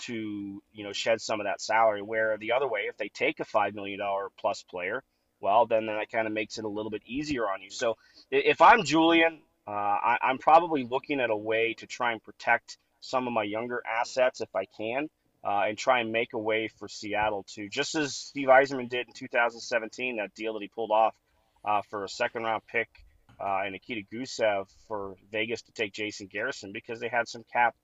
[0.00, 2.02] to you know shed some of that salary.
[2.02, 5.02] Where the other way, if they take a five million dollar plus player,
[5.40, 7.70] well then that kind of makes it a little bit easier on you.
[7.70, 7.96] So
[8.30, 12.78] if I'm Julien, uh, I, I'm probably looking at a way to try and protect
[13.00, 15.08] some of my younger assets if I can.
[15.42, 19.08] Uh, and try and make a way for Seattle to, just as Steve Yzerman did
[19.08, 21.14] in 2017, that deal that he pulled off
[21.64, 22.90] uh, for a second round pick
[23.40, 27.74] uh, and Nikita Gusev for Vegas to take Jason Garrison because they had some cap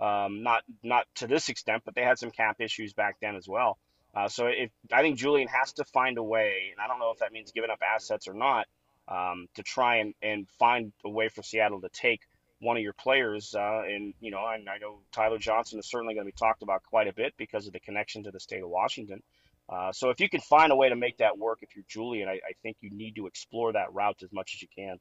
[0.00, 3.48] um, not not to this extent, but they had some cap issues back then as
[3.48, 3.78] well.
[4.14, 7.10] Uh, so if I think Julien has to find a way, and I don't know
[7.10, 8.66] if that means giving up assets or not,
[9.08, 12.20] um, to try and, and find a way for Seattle to take
[12.60, 13.54] one of your players.
[13.54, 16.62] Uh, and you know, and I know Tyler Johnson is certainly going to be talked
[16.62, 19.22] about quite a bit because of the connection to the state of Washington.
[19.68, 22.28] Uh, so if you can find a way to make that work, if you're Julien,
[22.28, 24.98] I, I think you need to explore that route as much as you can.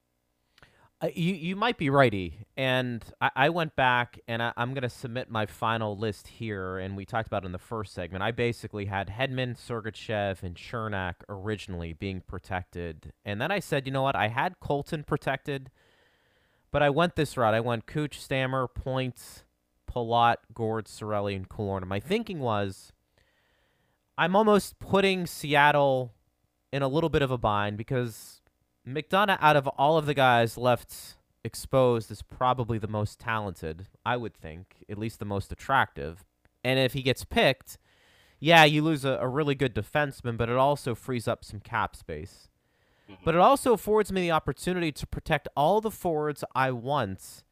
[1.04, 4.84] Uh, you you might be righty, and I, I went back and I, am going
[4.84, 6.78] to submit my final list here.
[6.78, 8.24] And we talked about in the first segment.
[8.24, 13.92] I basically had Hedman, Sergachev, and Cernak originally being protected, and then I said, you
[13.92, 14.16] know what?
[14.16, 15.72] I had Colton protected,
[16.72, 17.54] but I went this route.
[17.54, 19.44] I went Cooch, Stammer, Points,
[19.92, 21.86] Palat, Gourde, Cirelli, and Killorn.
[21.86, 22.94] My thinking was,
[24.18, 26.14] I'm almost putting Seattle
[26.72, 28.40] in a little bit of a bind because
[28.88, 34.18] McDonagh, out of all of the guys left exposed, is probably the most talented, I
[34.18, 36.24] would think, at least the most attractive.
[36.64, 37.78] And if he gets picked,
[38.40, 41.96] yeah, you lose a, a really good defenseman, but it also frees up some cap
[41.96, 42.50] space.
[43.10, 43.24] Mm-hmm.
[43.24, 47.44] But it also affords me the opportunity to protect all the forwards I want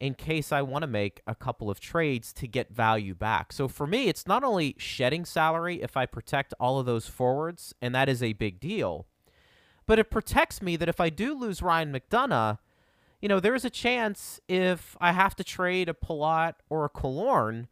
[0.00, 3.52] in case I want to make a couple of trades to get value back.
[3.52, 7.72] So for me, it's not only shedding salary if I protect all of those forwards,
[7.80, 9.06] and that is a big deal
[9.92, 12.56] but it protects me that if I do lose Ryan McDonagh,
[13.20, 17.66] you know, there's a chance if I have to trade a Palat or a Killorn,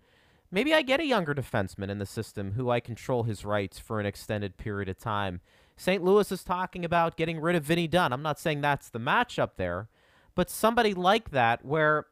[0.51, 4.01] maybe I get a younger defenseman in the system who I control his rights for
[4.01, 5.41] an extended period of time.
[5.79, 6.05] St.
[6.05, 8.13] Louis is talking about getting rid of Vinny Dunn.
[8.13, 9.89] I'm not saying that's the matchup there,
[10.35, 12.05] but somebody like that where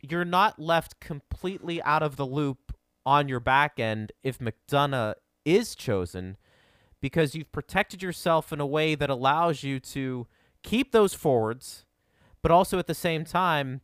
[0.00, 5.74] you're not left completely out of the loop on your back end if McDonagh is
[5.74, 6.38] chosen–
[7.00, 10.26] because you've protected yourself in a way that allows you to
[10.62, 11.84] keep those forwards,
[12.42, 13.80] but also at the same time,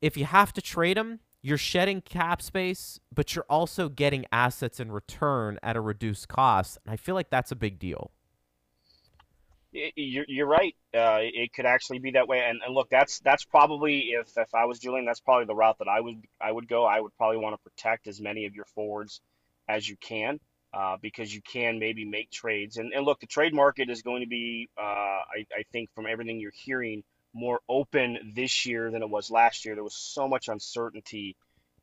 [0.00, 4.80] if you have to trade them, you're shedding cap space, but you're also getting assets
[4.80, 6.78] in return at a reduced cost.
[6.84, 8.10] And I feel like that's a big deal.
[9.70, 10.74] You're, right.
[10.94, 12.40] Uh, it could actually be that way.
[12.40, 15.78] And, and look, that's that's probably if if I was Julien, that's probably the route
[15.78, 16.86] that I would I would go.
[16.86, 19.20] I would probably want to protect as many of your forwards
[19.68, 20.40] as you can
[20.72, 22.76] uh, because you can maybe make trades.
[22.76, 26.06] And, and look, the trade market is going to be, uh, I, I think, from
[26.06, 27.02] everything you're hearing,
[27.34, 29.74] more open this year than it was last year.
[29.74, 31.36] There was so much uncertainty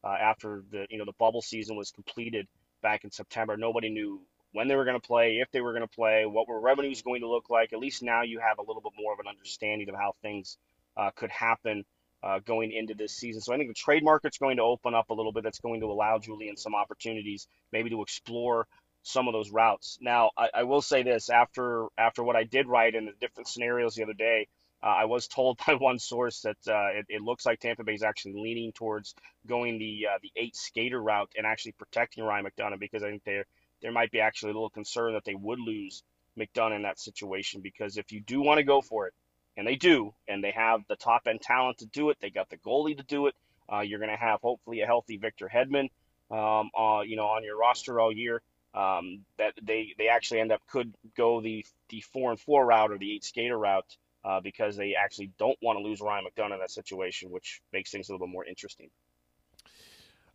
[0.03, 2.47] uh, after the you know the bubble season was completed
[2.81, 3.57] back in September.
[3.57, 4.21] Nobody knew
[4.53, 7.01] when they were going to play, if they were going to play, what were revenues
[7.01, 7.73] going to look like.
[7.73, 10.57] At least now you have a little bit more of an understanding of how things
[10.95, 11.83] uh, could happen
[12.25, 13.39] uh, going into this season.
[13.39, 15.43] So I think the trade market's going to open up a little bit.
[15.43, 18.67] That's going to allow Julien some opportunities, maybe to explore
[19.03, 19.99] some of those routes.
[20.01, 23.47] Now, I, I will say this: after after what I did write in the different
[23.47, 24.47] scenarios the other day,
[24.81, 27.93] uh, I was told by one source that uh, it, it, looks like Tampa Bay
[27.93, 29.13] is actually leaning towards
[29.47, 33.23] going the uh, the eight skater route and actually protecting Ryan McDonagh because I think
[33.23, 33.45] there
[33.83, 36.01] there might be actually a little concern that they would lose
[36.39, 39.13] McDonagh in that situation because if you do want to go for it,
[39.57, 42.17] and they do, and they have the top end talent to do it.
[42.21, 43.35] They got the goalie to do it.
[43.71, 45.89] Uh, you're going to have hopefully a healthy Victor Hedman,
[46.29, 48.41] um, uh, you know, on your roster all year.
[48.73, 52.91] Um, that they they actually end up could go the the four and four route
[52.91, 56.55] or the eight skater route uh, because they actually don't want to lose Ryan McDonagh
[56.55, 58.89] in that situation, which makes things a little bit more interesting.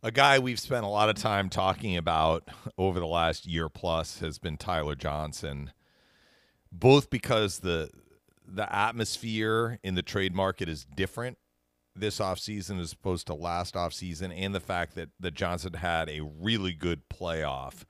[0.01, 4.19] A guy we've spent a lot of time talking about over the last year plus
[4.19, 5.71] has been Tyler Johnson,
[6.71, 7.91] both because the
[8.53, 11.37] the atmosphere in the trade market is different
[11.95, 16.21] this offseason as opposed to last offseason and the fact that, that Johnson had a
[16.21, 17.83] really good playoff.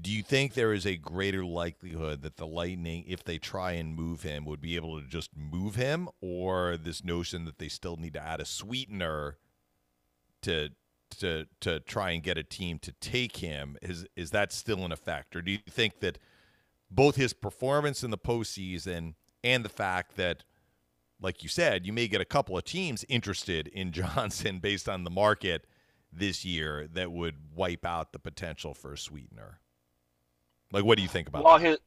[0.00, 3.96] Do you think there is a greater likelihood that the Lightning, if they try and
[3.96, 7.96] move him, would be able to just move him, or this notion that they still
[7.96, 9.38] need to add a sweetener
[10.42, 10.68] to
[11.18, 13.76] to to try and get a team to take him?
[13.82, 16.18] Is is that still in effect, or do you think that
[16.92, 19.14] both his performance in the postseason
[19.44, 20.44] and the fact that,
[21.20, 25.04] like you said, you may get a couple of teams interested in Johnson based on
[25.04, 25.66] the market
[26.12, 29.60] this year that would wipe out the potential for a sweetener.
[30.72, 31.44] Like, what do you think about?
[31.44, 31.66] Well, that?
[31.66, 31.78] his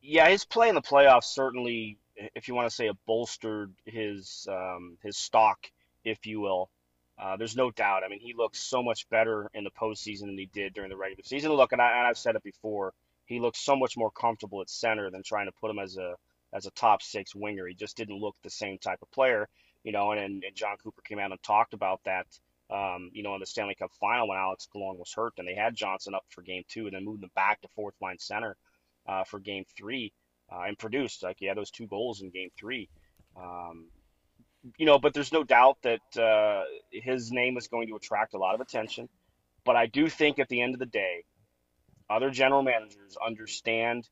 [0.00, 1.98] yeah, his play in the playoffs certainly
[2.34, 5.58] if you want to say, a bolstered his um, his stock,
[6.04, 6.70] if you will.
[7.18, 8.02] Uh, there's no doubt.
[8.04, 10.96] I mean, he looks so much better in the postseason than he did during the
[10.96, 11.52] regular season.
[11.52, 12.94] Look, and, I, and I've said it before,
[13.26, 16.14] he looks so much more comfortable at center than trying to put him as a
[16.52, 17.66] as a top six winger.
[17.66, 19.48] He just didn't look the same type of player,
[19.84, 20.12] you know.
[20.12, 22.26] And, and Jon Cooper came out and talked about that,
[22.70, 25.54] um, you know, in the Stanley Cup final when Alex Killorn was hurt and they
[25.54, 28.56] had Johnson up for game two and then moved him back to fourth line center
[29.06, 30.12] uh, for game three
[30.52, 31.22] uh, and produced.
[31.22, 32.88] Like he had those two goals in game three.
[33.36, 33.86] Um,
[34.76, 38.38] you know, but there's no doubt that uh, his name is going to attract a
[38.38, 39.08] lot of attention.
[39.64, 41.24] But I do think at the end of the day,
[42.10, 44.08] other general managers understand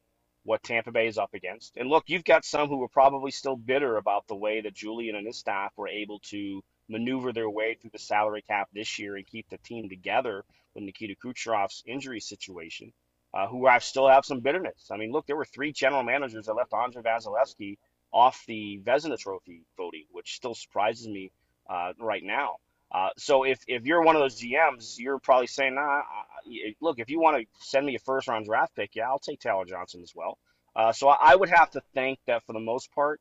[0.51, 1.77] what Tampa Bay is up against.
[1.77, 5.15] And look, you've got some who are probably still bitter about the way that Julien
[5.15, 9.15] and his staff were able to maneuver their way through the salary cap this year
[9.15, 10.43] and keep the team together
[10.75, 12.93] with Nikita Kucherov's injury situation,
[13.33, 14.89] uh, who have still have some bitterness.
[14.91, 17.79] I mean, look, there were three general managers that left Andrei Vasilevskiy
[18.13, 21.31] off the Vezina Trophy voting, which still surprises me
[21.69, 22.57] uh, right now.
[22.93, 26.03] Uh, so if, if you're one of those GMs, you're probably saying, nah,
[26.81, 29.41] look, if you want to send me a first round draft pick, yeah, I'll take
[29.41, 30.39] Tyler Johnson as well.
[30.75, 33.21] Uh, so I would have to think that for the most part,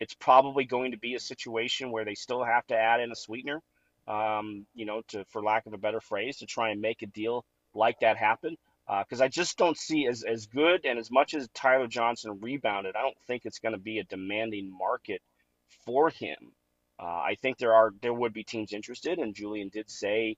[0.00, 3.16] it's probably going to be a situation where they still have to add in a
[3.16, 3.60] sweetener,
[4.08, 7.06] um, you know, to for lack of a better phrase, to try and make a
[7.06, 7.44] deal
[7.74, 8.56] like that happen
[8.98, 12.38] because uh, I just don't see as as good and as much as Tyler Johnson
[12.40, 15.22] rebounded, I don't think it's going to be a demanding market
[15.84, 16.52] for him.
[17.00, 20.36] Uh, I think there are there would be teams interested, and Julien did say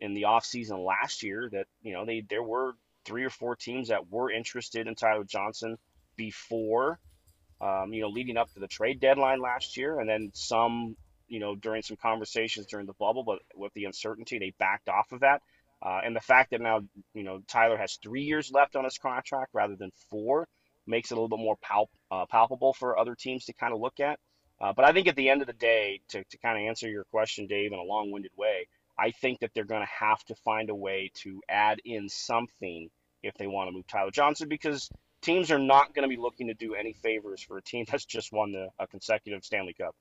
[0.00, 2.72] in the offseason last year that you know they there were
[3.04, 5.76] three or four teams that were interested in Tyler Johnson
[6.16, 6.98] before
[7.60, 10.96] um, you know leading up to the trade deadline last year, and then some
[11.28, 15.12] you know during some conversations during the bubble, but with the uncertainty, they backed off
[15.12, 15.42] of that.
[15.82, 16.80] Uh, and the fact that now,
[17.14, 20.46] you know, Tyler has three years left on his contract rather than four
[20.86, 23.80] makes it a little bit more palp- uh, palpable for other teams to kind of
[23.80, 24.18] look at.
[24.60, 26.88] Uh, but I think at the end of the day, to, to kind of answer
[26.88, 28.66] your question, Dave, in a long winded way,
[28.98, 32.90] I think that they're going to have to find a way to add in something
[33.22, 34.90] if they want to move Tyler Johnson because
[35.22, 38.04] teams are not going to be looking to do any favors for a team that's
[38.04, 39.94] just won the, a consecutive Stanley Cup.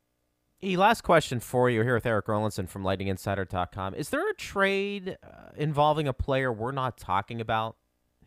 [0.62, 3.96] E, last question for you here with Eric Erlendsson from LightningInsider.com.
[3.96, 7.78] Is there a trade uh, involving a player we're not talking about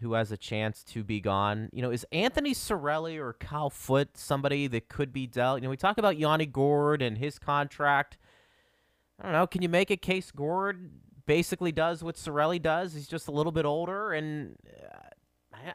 [0.02, 1.70] who has a chance to be gone?
[1.72, 5.60] You know, is Anthony Cirelli or Cal Foote somebody that could be dealt?
[5.60, 8.18] You know, we talk about Yanni Gourde and his contract.
[9.18, 9.46] I don't know.
[9.46, 10.90] Can you make a case Gourde
[11.26, 12.94] basically does what Cirelli does?
[12.94, 14.12] He's just a little bit older.
[14.12, 14.56] And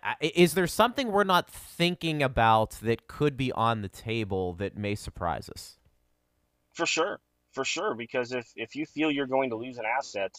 [0.03, 4.77] uh, is there something we're not thinking about that could be on the table that
[4.77, 5.77] may surprise us?
[6.73, 7.19] For sure,
[7.53, 7.95] for sure.
[7.95, 10.31] Because if if you feel you're going to lose an asset,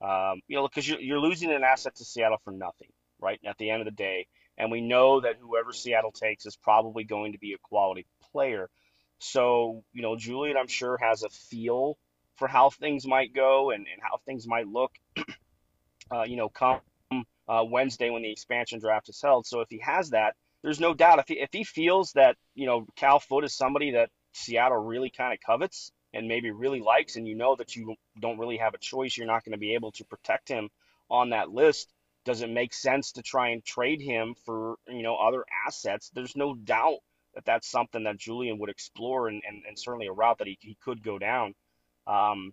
[0.00, 2.88] um, you know, because you're, you're losing an asset to Seattle for nothing,
[3.20, 3.40] right?
[3.44, 4.26] At the end of the day,
[4.58, 8.70] and we know that whoever Seattle takes is probably going to be a quality player.
[9.18, 11.98] So, you know, Julien, I'm sure, has a feel
[12.36, 14.92] for how things might go and, and how things might look,
[16.10, 16.80] uh, you know, come
[17.48, 19.46] uh, Wednesday when the expansion draft is held.
[19.46, 22.66] So if he has that, there's no doubt if he, if he feels that, you
[22.66, 27.16] know, Cal Foote is somebody that Seattle really kind of covets and maybe really likes,
[27.16, 29.74] and you know that you don't really have a choice, you're not going to be
[29.74, 30.70] able to protect him
[31.10, 31.92] on that list.
[32.26, 36.10] Does it make sense to try and trade him for you know other assets?
[36.14, 36.98] There's no doubt
[37.34, 40.58] that that's something that Julien would explore, and, and, and certainly a route that he,
[40.60, 41.54] he could go down.
[42.06, 42.52] Um,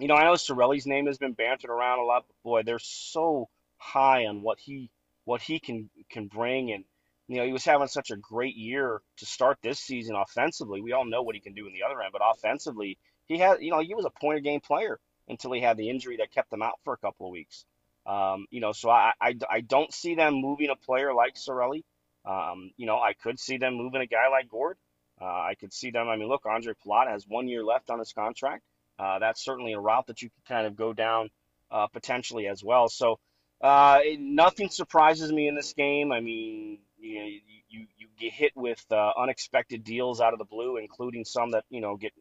[0.00, 2.80] you know, I know Cirelli's name has been bantered around a lot, but boy, they're
[2.80, 4.90] so high on what he
[5.24, 6.84] what he can can bring and
[7.28, 10.80] you know, he was having such a great year to start this season offensively.
[10.80, 13.62] We all know what he can do in the other end, but offensively, he had,
[13.62, 16.32] you know, he was a point of game player until he had the injury that
[16.32, 17.64] kept him out for a couple of weeks.
[18.06, 21.84] Um, you know, so I, I, I don't see them moving a player like Cirelli.
[22.24, 24.76] Um, you know, I could see them moving a guy like Gourde.
[25.20, 26.08] Uh, I could see them.
[26.08, 28.62] I mean, look, Andre Palat has one year left on his contract.
[28.98, 31.30] Uh, that's certainly a route that you could kind of go down
[31.70, 32.88] uh, potentially as well.
[32.88, 33.18] So
[33.60, 36.12] uh, nothing surprises me in this game.
[36.12, 40.76] I mean, you you, you get hit with uh, unexpected deals out of the blue,
[40.76, 42.12] including some that you know get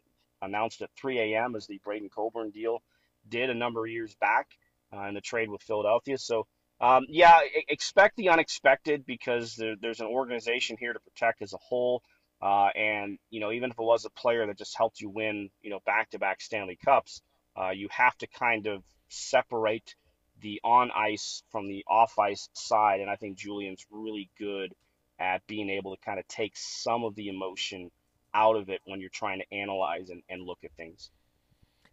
[0.41, 1.55] announced at 3 a.m.
[1.55, 2.81] as the Braydon Coburn deal
[3.27, 4.47] did a number of years back
[4.95, 6.17] uh, in the trade with Philadelphia.
[6.17, 6.45] So
[6.79, 7.39] um, yeah,
[7.69, 12.03] expect the unexpected because there, there's an organization here to protect as a whole.
[12.41, 15.49] Uh, and you know, even if it was a player that just helped you win,
[15.61, 17.21] you know, back-to-back Stanley Cups,
[17.57, 19.95] uh, you have to kind of separate
[20.41, 22.99] the on ice from the off ice side.
[22.99, 24.73] And I think Julien's really good
[25.19, 27.91] at being able to kind of take some of the emotion
[28.33, 31.11] out of it when you're trying to analyze and, and look at things.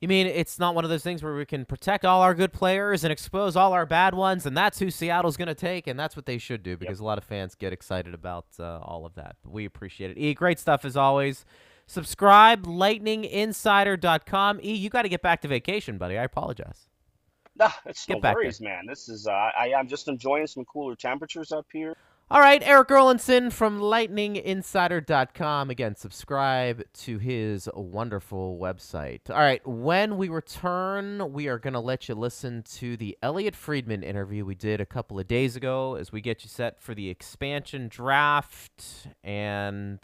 [0.00, 2.54] You mean it's not one of those things where we can protect all our good
[2.54, 6.00] players and expose all our bad ones, and that's who Seattle's going to take, and
[6.00, 7.02] that's what they should do because yep.
[7.02, 9.36] a lot of fans get excited about uh, all of that.
[9.42, 10.18] But we appreciate it.
[10.18, 11.44] E, great stuff as always.
[11.86, 14.60] Subscribe, lightninginsider.com.
[14.62, 16.16] E, you got to get back to vacation, buddy.
[16.16, 16.86] I apologize.
[17.56, 18.70] Nah, it's no worries, there.
[18.70, 18.86] man.
[18.86, 21.94] This is uh, I, I'm just enjoying some cooler temperatures up here.
[22.32, 25.68] All right, Eric Erlendsson from lightninginsider.com.
[25.68, 29.28] Again, subscribe to his wonderful website.
[29.28, 33.56] All right, when we return, we are going to let you listen to the Elliotte
[33.56, 36.94] Friedman interview we did a couple of days ago as we get you set for
[36.94, 39.98] the expansion draft and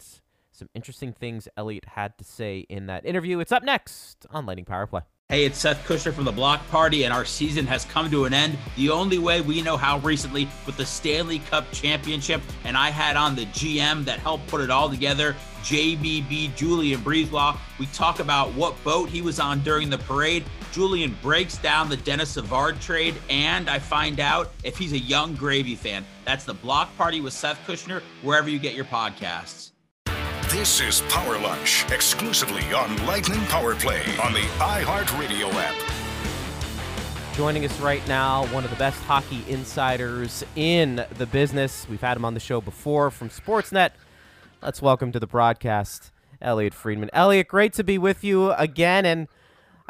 [0.51, 3.39] some interesting things Elliotte had to say in that interview.
[3.39, 5.03] It's up next on Lightning Power Play.
[5.29, 8.33] Hey, it's Seth Kushner from the Block Party, and our season has come to an
[8.33, 8.57] end.
[8.77, 13.17] The only way we know how recently with the Stanley Cup Championship, and I had
[13.17, 17.57] on the GM that helped put it all together, JBB Julien BriseBois.
[17.77, 20.45] We talk about what boat he was on during the parade.
[20.71, 25.35] Julien breaks down the Denis Savard trade, and I find out if he's a Yung
[25.35, 26.05] Gravy fan.
[26.23, 29.71] That's the Block Party with Seth Kushner, wherever you get your podcasts.
[30.49, 35.75] This is Power Lunch, exclusively on Lightning Power Play on the iHeartRadio app.
[37.35, 41.85] Joining us right now, one of the best hockey insiders in the business.
[41.89, 43.89] We've had him on the show before from Sportsnet.
[44.61, 47.09] Let's welcome to the broadcast, Elliotte Friedman.
[47.11, 49.05] Elliotte, great to be with you again.
[49.05, 49.27] And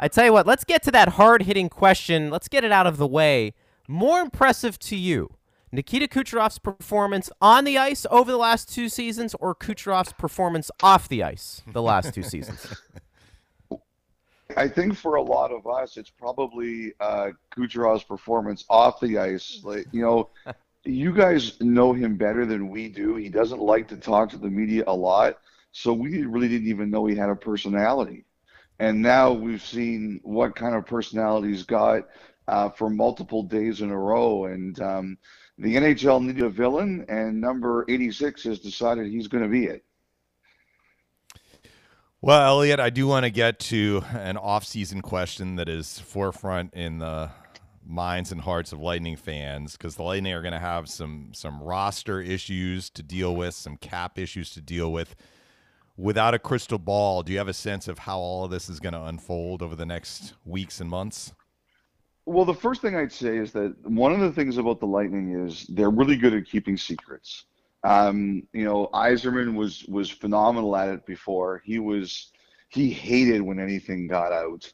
[0.00, 2.30] I tell you what, let's get to that hard hitting question.
[2.30, 3.54] Let's get it out of the way.
[3.86, 5.30] More impressive to you,
[5.70, 11.08] Nikita Kucherov's performance on the ice over the last two seasons or Kucherov's performance off
[11.08, 12.74] the ice the last two seasons?
[14.56, 19.60] I think for a lot of us, it's probably uh, Kucherov's performance off the ice.
[19.62, 20.30] Like you know,
[20.84, 23.16] you guys know him better than we do.
[23.16, 25.38] He doesn't like to talk to the media a lot,
[25.72, 28.24] so we really didn't even know he had a personality.
[28.78, 32.08] And now we've seen what kind of personality he's got
[32.46, 35.18] uh, for multiple days in a row, and um,
[35.58, 39.84] the NHL needed a villain, and number 86 has decided he's going to be it.
[42.20, 46.98] Well, Elliotte, I do want to get to an off-season question that is forefront in
[46.98, 47.30] the
[47.86, 51.62] minds and hearts of Lightning fans because the Lightning are going to have some some
[51.62, 55.14] roster issues to deal with, some cap issues to deal with.
[55.96, 58.78] Without a crystal ball, do you have a sense of how all of this is
[58.78, 61.32] going to unfold over the next weeks and months?
[62.28, 65.46] Well, the first thing I'd say is that one of the things about the Lightning
[65.46, 67.46] is they're really good at keeping secrets.
[67.84, 71.62] Um, you know, Yzerman was was phenomenal at it before.
[71.64, 72.30] He was
[72.68, 74.70] he hated when anything got out.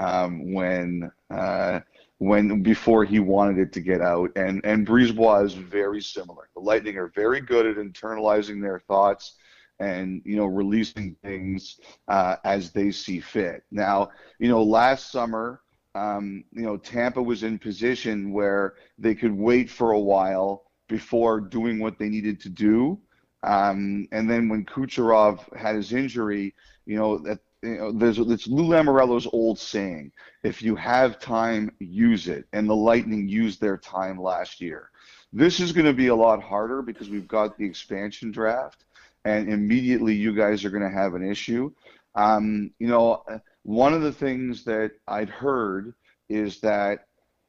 [0.00, 1.80] Um, when uh,
[2.18, 6.48] when before he wanted it to get out, and and BriseBois is very similar.
[6.54, 9.36] The Lightning are very good at internalizing their thoughts
[9.78, 11.78] and you know releasing things
[12.08, 13.62] uh, as they see fit.
[13.70, 15.60] Now, you know, last summer
[15.98, 21.40] um, you know, Tampa was in position where they could wait for a while before
[21.40, 22.98] doing what they needed to do.
[23.42, 26.54] Um, and then when Kucherov had his injury,
[26.86, 30.12] you know, that you know, there's it's Lou Lamoriello's old saying:
[30.44, 34.90] "If you have time, use it." And the Lightning used their time last year.
[35.32, 38.84] This is going to be a lot harder because we've got the expansion draft,
[39.24, 41.72] and immediately you guys are going to have an issue.
[42.14, 43.22] Um, you know,
[43.62, 45.94] one of the things that I'd heard
[46.28, 47.00] is that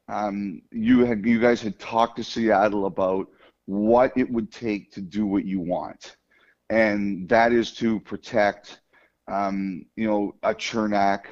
[0.07, 3.28] um, you had you guys had talked to Seattle about
[3.66, 6.18] what it would take to do what you want,
[6.70, 8.82] and that is to protect,
[9.28, 11.26] um, you know, a Cernak,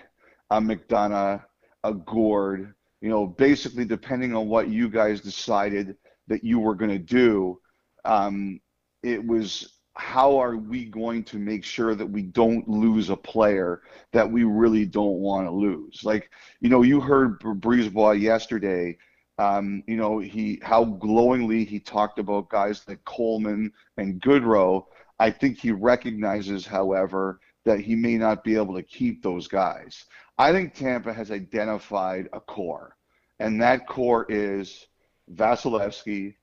[0.52, 1.44] a McDonagh,
[1.84, 5.96] a Gourde, you know, basically depending on what you guys decided
[6.28, 7.60] that you were going to do,
[8.06, 8.60] um,
[9.04, 13.82] it was how are we going to make sure that we don't lose a player
[14.14, 16.04] that we really don't want to lose?
[16.04, 16.30] Like,
[16.62, 18.98] you know, you heard BriseBois yesterday.
[19.40, 24.86] Um, you know, he how glowingly he talked about guys like Coleman and Goodrow.
[25.20, 30.06] I think he recognizes, however, that he may not be able to keep those guys.
[30.38, 32.96] I think Tampa has identified a core,
[33.40, 34.88] and that core is
[35.34, 36.36] Vasilevskiy,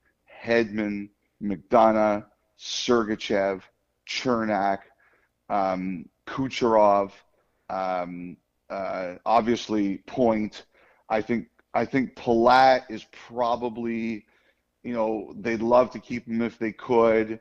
[0.44, 1.08] Hedman,
[1.42, 2.24] McDonagh,
[2.64, 3.60] Sergachev,
[4.08, 4.78] Cernak,
[5.50, 7.12] um, Kucherov,
[7.68, 8.36] um,
[8.70, 10.64] uh, obviously Point.
[11.10, 14.24] I think I think Palat is probably,
[14.82, 17.40] you know, they'd love to keep him if they could.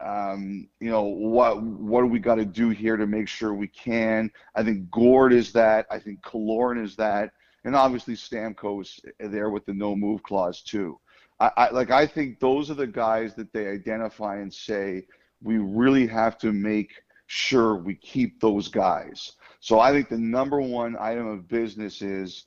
[0.00, 3.68] Um, you know what what do we got to do here to make sure we
[3.68, 4.30] can?
[4.54, 5.86] I think Gourde is that.
[5.90, 7.32] I think Killorn is that,
[7.64, 10.98] and obviously Stamkos there with the no move clause too.
[11.42, 15.06] I, I like I think those are the guys that they identify and say
[15.42, 16.92] we really have to make
[17.26, 19.32] sure we keep those guys.
[19.58, 22.44] So I think the number one item of business is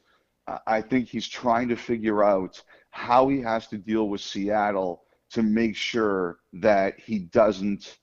[0.65, 5.43] I think he's trying to figure out how he has to deal with Seattle to
[5.43, 7.97] make sure that he doesn't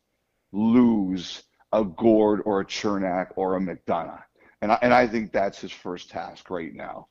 [0.52, 4.24] lose a Gourde or a Cernak or a McDonagh.
[4.60, 7.08] And I, and I think that's his first task right now.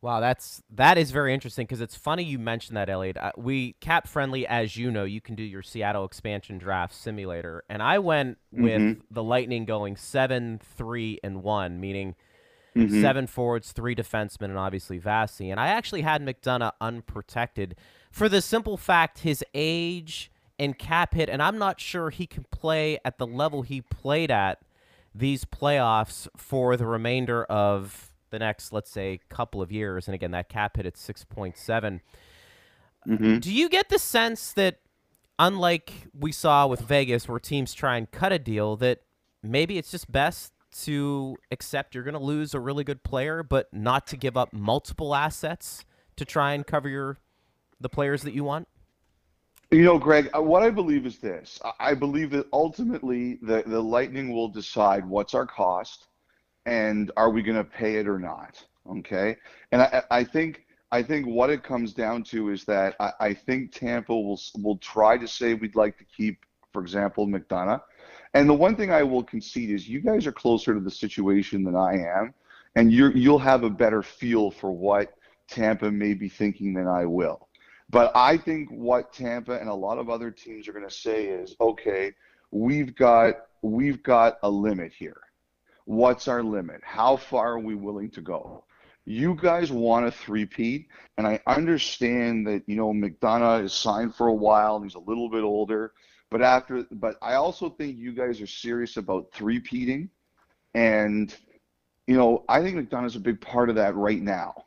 [0.00, 3.16] Wow, that's that is very interesting because it's funny you mentioned that, Elliotte.
[3.16, 7.64] Uh, we cap friendly, as you know, you can do your Seattle expansion draft simulator,
[7.68, 9.00] and I went with Mhm.
[9.10, 12.14] the Lightning going seven, three, and one, meaning
[12.76, 13.00] Mhm.
[13.00, 15.50] seven forwards, three defensemen, and obviously Vasi.
[15.50, 17.74] And I actually had McDonagh unprotected
[18.12, 20.30] for the simple fact his age
[20.60, 24.30] and cap hit, and I'm not sure he can play at the level he played
[24.30, 24.60] at
[25.12, 30.06] these playoffs for the remainder of the next, let's say, couple of years.
[30.08, 32.00] And again, that cap hit at 6.7.
[33.06, 33.40] Mhm.
[33.40, 34.80] Do you get the sense that,
[35.38, 39.02] unlike we saw with Vegas, where teams try and cut a deal, that
[39.42, 40.52] maybe it's just best
[40.82, 44.52] to accept you're going to lose a really good player, but not to give up
[44.52, 45.84] multiple assets
[46.16, 47.16] to try and cover your
[47.80, 48.66] the players that you want?
[49.70, 51.60] You know, Greg, uh, what I believe is this.
[51.64, 56.07] I- I believe that ultimately the, the Lightning will decide what's our cost
[56.68, 58.62] and are we going to pay it or not.
[58.86, 59.36] Okay.
[59.72, 63.34] And I, I think I think what it comes down to is that I, I
[63.34, 67.80] think Tampa will will try to say we'd like to keep, for example, McDonagh.
[68.34, 71.64] And the one thing I will concede is you guys are closer to the situation
[71.64, 72.34] than I am,
[72.76, 75.14] and you're you'll have a better feel for what
[75.48, 77.48] Tampa may be thinking than I will.
[77.88, 81.24] But I think what Tampa and a lot of other teams are going to say
[81.26, 82.12] is, okay,
[82.50, 85.20] we've got we've got a limit here.
[85.88, 86.82] What's our limit?
[86.84, 88.62] How far are we willing to go?
[89.06, 90.86] You guys want a three-peat,
[91.16, 94.98] and I understand that you know McDonagh is signed for a while and he's a
[94.98, 95.94] little bit older,
[96.30, 100.10] but after but I also think you guys are serious about three-peating,
[100.74, 101.34] and
[102.06, 104.66] you know I think McDonagh's a big part of that right now.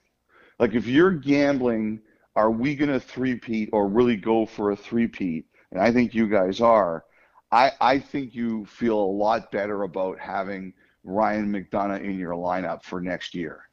[0.58, 2.02] Like if you're gambling,
[2.36, 5.46] are we going to three-peat or really go for a three-peat?
[5.72, 7.06] And I think you guys are.
[7.52, 10.74] I, I think you feel a lot better about having
[11.04, 13.68] Ryan McDonagh in your lineup for next year.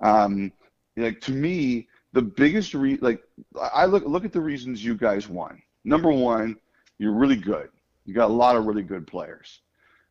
[0.00, 0.52] Um,
[0.96, 3.22] like to me, the biggest re like
[3.60, 5.62] I look look at the reasons you guys won.
[5.84, 6.56] Number one,
[6.98, 7.70] you're really good.
[8.04, 9.60] You got a lot of really good players,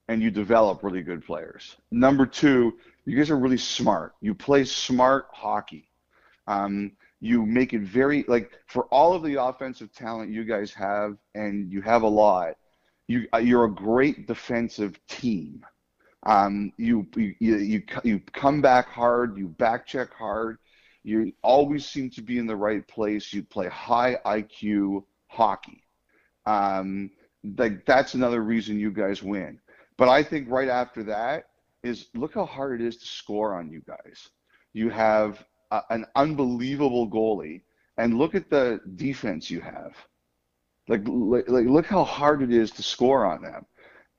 [0.07, 1.75] and you develop really good players.
[1.91, 4.15] Number two, you guys are really smart.
[4.21, 5.89] You play smart hockey.
[6.47, 11.17] Um, you make it very like for all of the offensive talent you guys have,
[11.35, 12.55] and you have a lot.
[13.07, 15.65] You uh, you're a great defensive team.
[16.23, 19.37] Um, you, you you you come back hard.
[19.37, 20.57] You back check hard.
[21.03, 23.31] You always seem to be in the right place.
[23.31, 25.83] You play high IQ hockey.
[26.45, 27.11] Um,
[27.57, 29.59] like that's another reason you guys win.
[29.97, 31.45] But I think right after that
[31.83, 34.29] is look how hard it is to score on you guys.
[34.73, 37.61] You have a, an unbelievable goalie,
[37.97, 39.95] and look at the defense you have.
[40.87, 43.65] Like, like, like look how hard it is to score on them.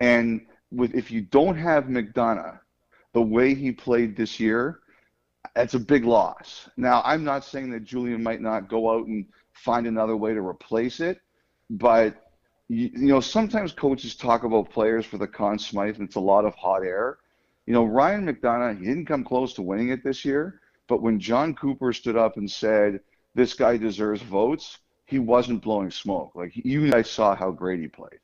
[0.01, 2.59] And with if you don't have McDonagh,
[3.13, 4.81] the way he played this year,
[5.55, 6.69] that's a big loss.
[6.77, 10.41] Now, I'm not saying that Julien might not go out and find another way to
[10.41, 11.21] replace it,
[11.71, 12.15] but
[12.69, 16.21] you, you know, sometimes coaches talk about players for the Conn Smythe, and it's a
[16.21, 17.19] lot of hot air.
[17.67, 21.19] You know, Ryan McDonagh, he didn't come close to winning it this year, but when
[21.19, 23.01] Jon Cooper stood up and said,
[23.35, 26.33] this guy deserves votes, he wasn't blowing smoke.
[26.35, 28.21] Like, you guys saw how great he played.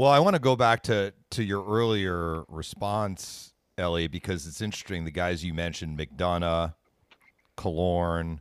[0.00, 5.04] Well, I want to go back to to your earlier response, Ellie, because it's interesting.
[5.04, 6.72] The guys you mentioned, McDonagh,
[7.58, 8.38] Killorn,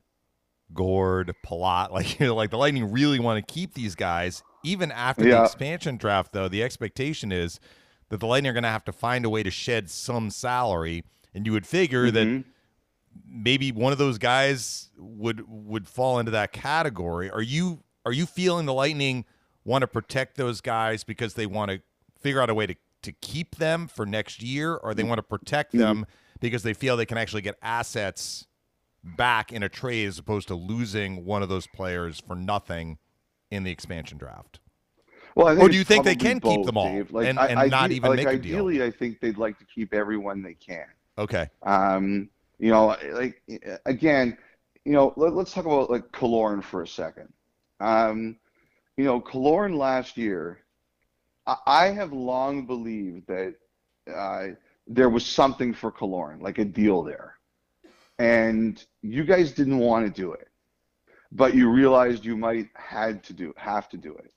[0.74, 4.42] Gourde, Palat, like you know, like the Lightning really want to keep these guys.
[4.64, 7.60] Even after the expansion draft, though, the expectation is
[8.08, 11.04] that the Lightning are going to have to find a way to shed some salary,
[11.34, 12.46] and you would figure that Mhm.
[13.28, 17.30] maybe one of those guys would would fall into that category.
[17.30, 19.26] Are you are you feeling the Lightning
[19.70, 21.80] want to protect those guys because they want to
[22.20, 25.24] figure out a way to to keep them for next year, or they want to
[25.24, 26.06] protect them
[26.42, 28.46] because they feel they can actually get assets
[29.04, 32.98] back in a trade as opposed to losing one of those players for nothing
[33.52, 34.60] in the expansion draft?
[35.34, 37.12] Well, I think Or do you think they can keep them all Dave.
[37.12, 38.68] Like, and- I- and not even like, make a deal?
[38.68, 40.88] Ideally, I think they'd like to keep everyone they can.
[41.18, 41.50] Okay.
[41.64, 43.42] Um, you know, like
[43.86, 44.38] again,
[44.84, 47.32] you know, let, us talk about like Killorn for a second.
[47.80, 48.36] Um,
[49.00, 50.60] you know, Killorn last year,
[51.48, 53.56] I, I have long believed that
[54.14, 54.48] uh,
[54.88, 57.36] there was something for Killorn, like a deal there,
[58.18, 60.50] and you guys didn't want to do it,
[61.32, 64.34] but you realized you might had to do have to do it.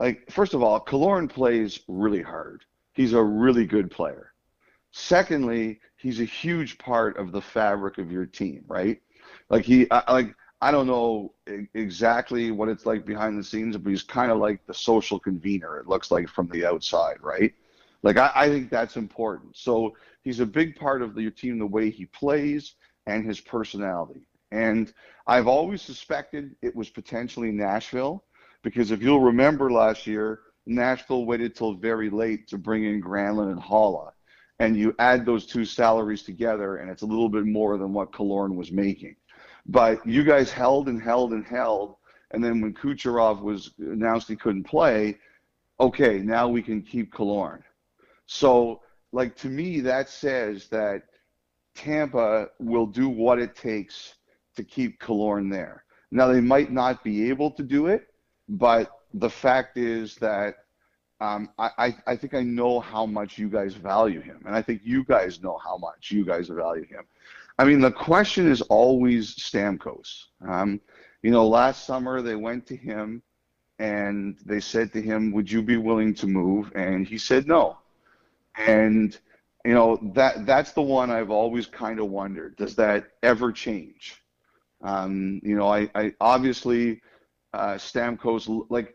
[0.00, 2.64] like first of all, Killorn plays really hard.
[2.94, 4.32] He's a really good player.
[4.90, 9.02] Secondly, he's a huge part of the fabric of your team, right?
[9.50, 11.34] Like he, I, like I don't know
[11.74, 15.78] exactly what it's like behind the scenes, but he's kind of like the social convener.
[15.78, 17.54] It looks like from the outside, right?
[18.02, 19.56] Like I, I think that's important.
[19.56, 22.74] So he's a big part of your team, the way he plays
[23.06, 24.26] and his personality.
[24.50, 24.92] And
[25.26, 28.24] I've always suspected it was potentially Nashville
[28.62, 33.52] because if you'll remember last year, Nashville waited till very late to bring in Granlund
[33.52, 34.12] and Haula.
[34.58, 38.10] And you add those two salaries together, and it's a little bit more than what
[38.10, 39.14] Killorn was making.
[39.68, 41.96] But you guys held and held and held.
[42.30, 45.18] And then when Kucherov was announced he couldn't play,
[45.78, 47.62] okay, now we can keep Killorn.
[48.26, 48.80] So,
[49.12, 51.04] like, to me, that says that
[51.74, 54.14] Tampa will do what it takes
[54.56, 55.84] to keep Killorn there.
[56.10, 58.08] Now, they might not be able to do it,
[58.48, 60.56] but the fact is that
[61.20, 64.82] um, I, I think I know how much you guys value him, and I think
[64.84, 67.04] you guys know how much you guys value him.
[67.58, 70.26] I mean, the question is always Stamkos.
[70.46, 70.80] Um,
[71.22, 73.22] you know, last summer they went to him
[73.78, 77.78] and they said to him, "Would you be willing to move?" And he said no.
[78.56, 79.16] And
[79.64, 84.22] you know that that's the one I've always kind of wondered: Does that ever change?
[84.82, 87.00] Um, you know, I, I obviously
[87.52, 88.94] uh, Stamkos like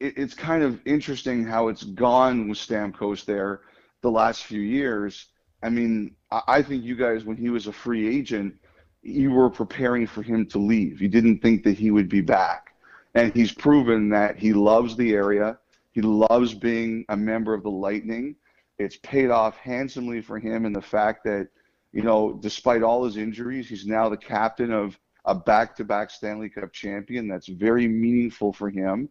[0.00, 3.62] it, it's kind of interesting how it's gone with Stamkos there
[4.02, 5.26] the last few years.
[5.62, 8.54] I mean, I, think you guys, when he was a free agent,
[9.02, 11.00] you were preparing for him to leave.
[11.00, 12.74] You didn't think that he would be back,
[13.14, 15.58] and he's proven that he loves the area.
[15.92, 18.36] He loves being a member of the Lightning.
[18.78, 21.48] It's paid off handsomely for him in the fact that,
[21.92, 26.72] you know, despite all his injuries, he's now the captain of a back-to-back Stanley Cup
[26.72, 27.28] champion.
[27.28, 29.10] That's very meaningful for him.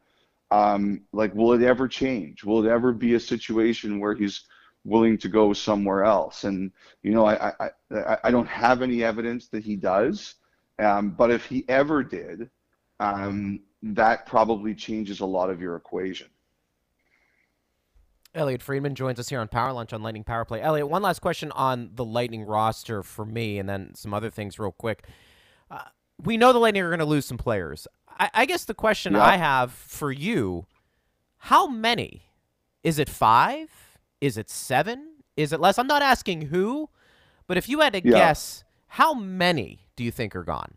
[0.50, 2.44] Um, like, will it ever change?
[2.44, 4.46] Will it ever be a situation where he's
[4.84, 6.44] willing to go somewhere else?
[6.44, 6.72] And
[7.04, 7.54] you know, I
[7.92, 10.36] I, I don't have any evidence that he does,
[10.80, 12.50] um, but if he ever did,
[13.00, 16.28] um, that probably changes a lot of your equation.
[18.36, 20.62] Elliotte Friedman joins us here on Power Lunch on Lightning Power Play.
[20.62, 24.60] Elliotte, one last question on the Lightning roster for me, and then some other things
[24.60, 25.06] real quick.
[25.72, 25.86] Uh,
[26.24, 27.88] we know the Lightning are going to lose some players.
[28.08, 30.68] I, I guess the question I have for you:
[31.38, 32.24] How many?
[32.84, 33.89] Is it five?
[34.22, 35.14] Is it seven?
[35.38, 35.78] Is it less?
[35.78, 36.90] I'm not asking who,
[37.48, 40.76] but if you had to guess, how many do you think are gone?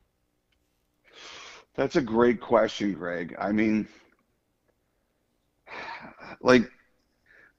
[1.74, 3.34] That's a great question, Greg.
[3.38, 3.88] I mean,
[6.40, 6.70] like,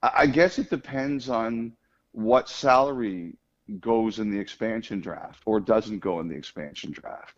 [0.02, 1.74] I guess it depends on
[2.12, 3.36] what salary
[3.80, 7.36] goes in the expansion draft or doesn't go in the expansion draft.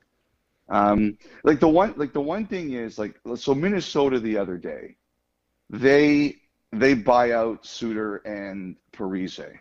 [0.68, 4.96] Um, like the one, like the one thing is like so Minnesota the other day,
[5.70, 6.38] they
[6.72, 9.58] they buy out Suter and Parise,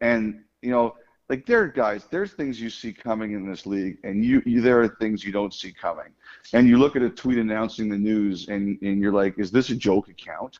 [0.00, 0.94] and you know
[1.32, 4.60] like there are guys, there's things you see coming in this league, and you, you
[4.60, 6.12] there are things you don't see coming,
[6.52, 9.70] and you look at a tweet announcing the news, and and you're like, is this
[9.70, 10.58] a joke account?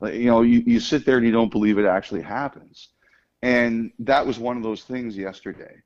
[0.00, 2.88] Like you know, you, you sit there and you don't believe it actually happens,
[3.42, 5.76] and that was one of those things yesterday.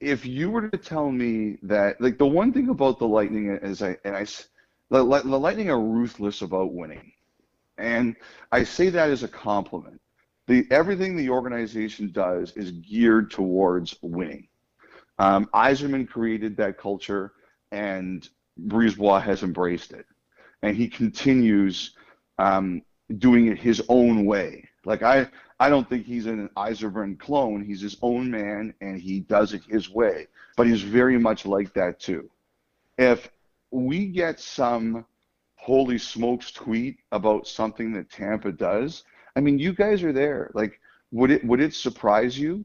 [0.00, 3.82] If you were to tell me that, like the one thing about the Lightning is,
[3.82, 4.24] I and I,
[4.90, 7.12] the, the Lightning are ruthless about winning,
[7.82, 8.14] and
[8.52, 10.00] I say that as a compliment.
[10.46, 14.48] The everything the organization does is geared towards winning.
[15.18, 17.32] Um, created that culture,
[17.72, 18.28] and
[18.66, 20.06] Brisebois has embraced it,
[20.62, 21.94] and he continues
[22.38, 22.82] um,
[23.18, 24.68] doing it his own way.
[24.84, 25.28] Like I,
[25.60, 27.64] I don't think he's an Yzerman clone.
[27.64, 30.28] He's his own man, and he does it his way.
[30.56, 32.30] But he's very much like that too.
[32.98, 33.30] If
[33.70, 35.04] we get some
[35.62, 39.04] holy smokes tweet about something that Tampa does,
[39.36, 40.50] I mean, you guys are there.
[40.54, 40.80] Like,
[41.12, 42.64] would it would it surprise you?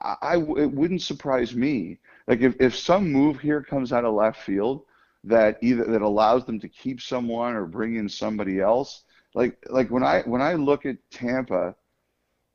[0.00, 1.98] I, I it wouldn't surprise me.
[2.26, 4.84] Like if, if some move here comes out of left field
[5.24, 9.90] that either that allows them to keep someone or bring in somebody else, like like
[9.90, 11.74] when I when I look at Tampa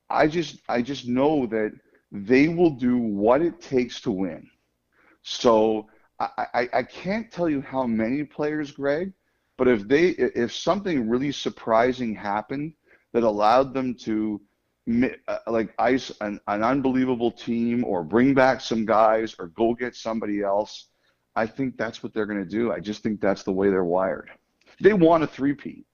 [0.09, 1.73] I just I just know that
[2.11, 4.49] they will do what it takes to win.
[5.21, 5.87] So
[6.19, 9.11] I, I, I can't tell you how many players, Greg,
[9.57, 12.73] but if they if something really surprising happened
[13.13, 14.41] that allowed them to
[15.27, 19.95] uh, like ice an, an unbelievable team or bring back some guys or go get
[19.95, 20.87] somebody else,
[21.35, 22.71] I think that's what they're going to do.
[22.71, 24.31] I just think that's the way they're wired.
[24.79, 25.85] They want a three-peat.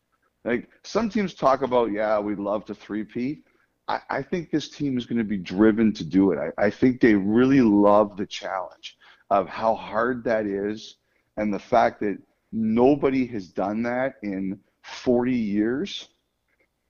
[0.45, 3.43] Like some teams talk about, yeah, we'd love to three-peat.
[3.87, 6.37] I, I think this team is going to be driven to do it.
[6.37, 8.97] I, I think they really love the challenge
[9.29, 10.97] of how hard that is
[11.37, 12.19] and the fact that
[12.53, 16.09] nobody has done that in 40 years,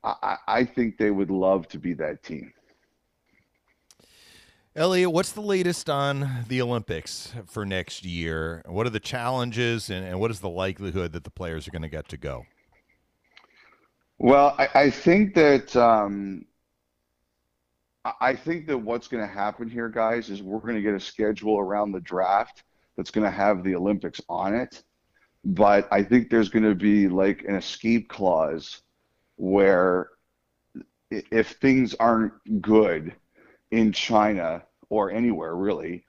[0.04, 2.52] I, I think they would love to be that team.
[4.76, 8.64] Elliotte, what's the latest on the Olympics for next year?
[8.66, 11.84] What are the challenges and, and what is the likelihood that the players are going
[11.84, 12.46] to get to go?
[14.18, 16.46] Well, I, I think that um,
[18.20, 21.00] I think that what's going to happen here, guys, is we're going to get a
[21.00, 22.64] schedule around the draft
[22.98, 24.84] that's going to have the Olympics on it.
[25.46, 28.82] But I think there's going to be like an escape clause
[29.36, 30.10] where
[31.10, 33.14] if things aren't good
[33.72, 36.06] in China or anywhere really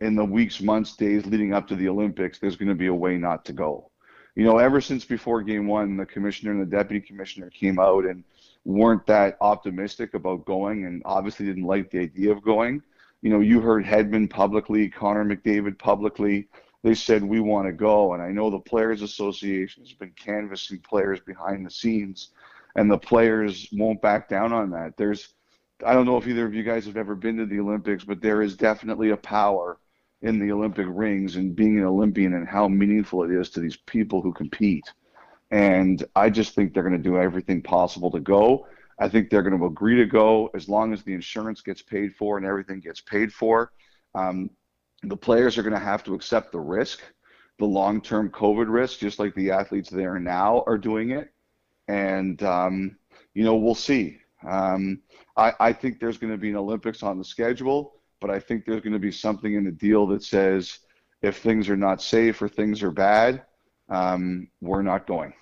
[0.00, 2.94] in the weeks, months, days leading up to the Olympics, there's going to be a
[2.94, 3.90] way not to go.
[4.34, 8.04] You know, ever since before game one, the commissioner and the deputy commissioner came out
[8.04, 8.24] and
[8.64, 12.82] weren't that optimistic about going and obviously didn't like the idea of going.
[13.22, 16.48] You know, you heard Hedman publicly, Connor McDavid publicly.
[16.84, 18.12] They said, we want to go.
[18.12, 22.28] And I know the Players Association has been canvassing players behind the scenes,
[22.76, 24.96] and the players won't back down on that.
[24.98, 25.32] There's
[25.84, 28.20] I don't know if either of you guys have ever been to the Olympics, but
[28.20, 29.78] there is definitely a power
[30.22, 33.76] in the Olympic rings and being an Olympian and how meaningful it is to these
[33.76, 34.84] people who compete.
[35.50, 38.66] And I just think they're going to do everything possible to go.
[38.98, 42.14] I think they're going to agree to go as long as the insurance gets paid
[42.14, 43.72] for and everything gets paid for.
[44.14, 44.50] Um,
[45.08, 47.00] the players are going to have to accept the risk,
[47.58, 51.32] the long term COVID risk, just like the athletes there now are doing it.
[51.88, 52.96] And, um,
[53.34, 54.18] you know, we'll see.
[54.46, 55.00] Um,
[55.36, 58.64] I, I think there's going to be an Olympics on the schedule, but I think
[58.64, 60.78] there's going to be something in the deal that says
[61.22, 63.42] if things are not safe or things are bad,
[63.88, 65.32] um, we're not going.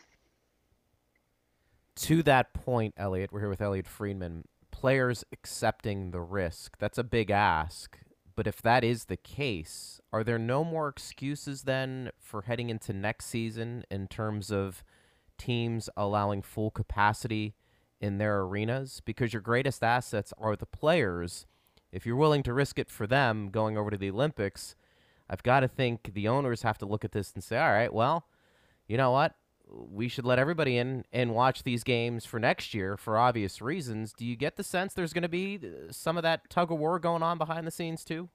[1.96, 4.44] To that point, Elliotte, we're here with Elliotte Friedman.
[4.70, 7.98] Players accepting the risk, that's a big ask.
[8.34, 12.92] But if that is the case, are there no more excuses then for heading into
[12.92, 14.82] next season in terms of
[15.38, 17.54] teams allowing full capacity
[18.00, 21.46] in their arenas because your greatest assets are the players.
[21.92, 24.74] If you're willing to risk it for them going over to the Olympics,
[25.30, 27.92] I've got to think the owners have to look at this and say, all right,
[27.92, 28.26] well,
[28.86, 29.34] you know what?
[29.68, 34.12] We should let everybody in and watch these games for next year for obvious reasons.
[34.12, 36.78] Do you get the sense there's going to be uh, some of that tug of
[36.78, 38.28] war going on behind the scenes too?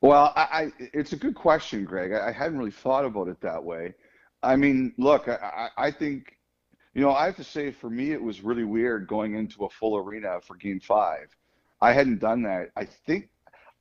[0.00, 2.12] Well, I, I it's a good question, Greg.
[2.12, 3.94] I, I, hadn't really thought about it that way.
[4.42, 6.34] I mean, look, I, I think
[6.94, 9.70] you know, I have to say, for me, it was really weird going into a
[9.70, 11.26] full arena for Game Five.
[11.80, 12.70] I hadn't done that.
[12.76, 13.28] I think,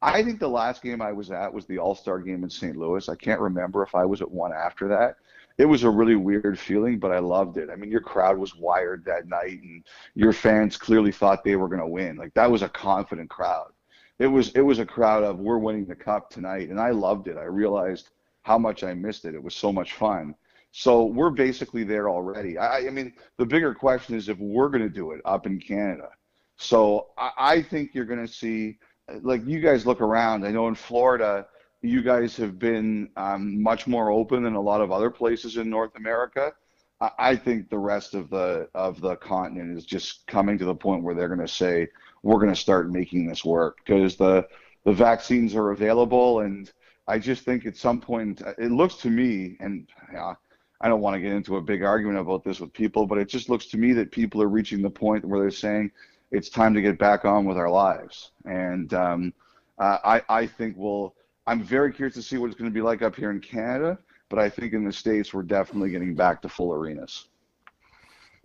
[0.02, 2.76] I think the last game I was at was the All Star game in St.
[2.76, 3.08] Louis.
[3.08, 5.18] I can't remember if I was at one after that.
[5.58, 7.70] It was a really weird feeling, but I loved it.
[7.70, 9.84] I mean, your crowd was wired that night, and
[10.16, 12.16] your fans clearly thought they were going to win.
[12.16, 13.72] Like that was a confident crowd.
[14.20, 17.28] It was it was a crowd of we're winning the cup tonight, and I loved
[17.28, 17.38] it.
[17.38, 18.10] I realized
[18.44, 19.36] how much I missed it.
[19.36, 20.36] It was so much fun.
[20.72, 22.58] So we're basically there already.
[22.58, 25.60] I, I mean, the bigger question is if we're going to do it up in
[25.60, 26.10] Canada.
[26.58, 28.80] So I, I think you're going to see,
[29.22, 30.46] like you guys look around.
[30.46, 31.46] I know in Florida,
[31.84, 35.70] you guys have been um, much more open than a lot of other places in
[35.70, 36.54] North America.
[37.02, 40.76] I, I think the rest of the of the continent is just coming to the
[40.76, 41.88] point where they're going to say
[42.24, 44.48] we're going to start making this work because the
[44.86, 46.72] the vaccines are available and
[47.08, 50.36] I just think at some point it looks to me and uh,
[50.80, 53.30] I don't want to get into a big argument about this with people, but it
[53.30, 55.92] just looks to me that people are reaching the point where they're saying
[56.32, 58.32] it's time to get back on with our lives.
[58.46, 59.34] And um,
[59.80, 61.16] uh, I, I think we'll,
[61.46, 63.98] I'm very curious to see what it's going to be like up here in Canada,
[64.30, 67.28] but I think in the States, we're definitely getting back to full arenas.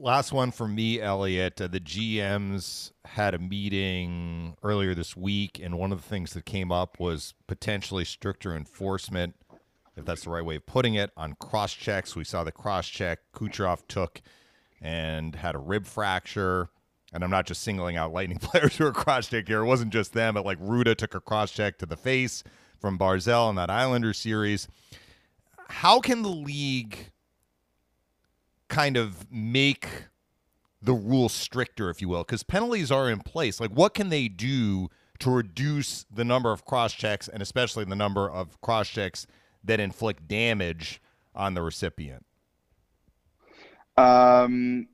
[0.00, 1.60] Last one for me, Elliotte.
[1.60, 6.44] Uh, the GMs had a meeting earlier this week, and one of the things that
[6.44, 9.34] came up was potentially stricter enforcement
[9.98, 12.14] if that's the right way of putting it, on cross checks.
[12.14, 14.22] We saw the cross check Kucherov took
[14.80, 16.70] and had a rib fracture.
[17.12, 19.62] And I'm not just singling out Lightning players who are cross checked here.
[19.62, 22.44] It wasn't just them, but like Ruda took a cross check to the face
[22.80, 24.68] from Barzal in that Islander series.
[25.68, 27.10] How can the league
[28.68, 29.88] kind of make
[30.80, 32.24] the rules stricter, if you will?
[32.24, 33.60] Because penalties are in place.
[33.60, 37.96] Like, what can they do to reduce the number of cross checks and especially the
[37.96, 39.26] number of cross checks
[39.64, 41.00] that inflict damage
[41.34, 42.24] on the recipient?
[43.96, 44.86] Um,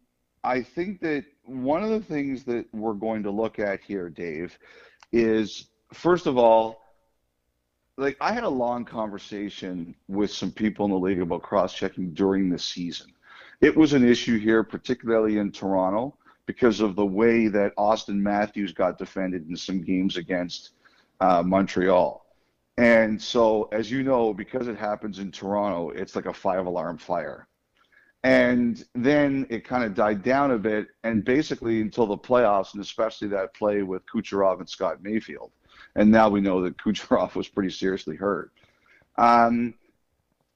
[0.42, 4.58] I think that one of the things that we're going to look at here, Dave,
[5.12, 6.83] is first of all,
[7.96, 12.48] like I had a long conversation with some people in the league about cross-checking during
[12.48, 13.12] the season.
[13.60, 16.16] It was an issue here, particularly in Toronto,
[16.46, 20.70] because of the way that Auston Matthews got defended in some games against
[21.20, 22.26] uh, Montreal.
[22.76, 26.98] And so, as you know, because it happens in Toronto, it's like a five alarm
[26.98, 27.46] fire.
[28.24, 32.82] And then it kind of died down a bit, and basically until the playoffs, and
[32.82, 35.52] especially that play with Kucherov and Scott Mayfield.
[35.96, 38.52] And now we know that Kucherov was pretty seriously hurt.
[39.16, 39.74] Um,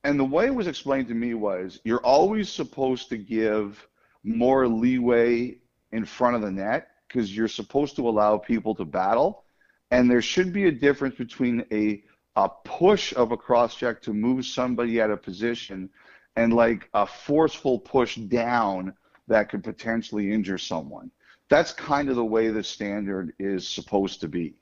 [0.04, 3.86] and the way it was explained to me was you're always supposed to give
[4.24, 5.58] more leeway
[5.92, 9.44] in front of the net because you're supposed to allow people to battle.
[9.90, 12.02] And there should be a difference between a
[12.36, 15.90] a push of a cross check to move somebody out of position
[16.36, 18.94] and like a forceful push down
[19.26, 21.10] that could potentially injure someone.
[21.48, 24.54] That's kind of the way the standard is supposed to be.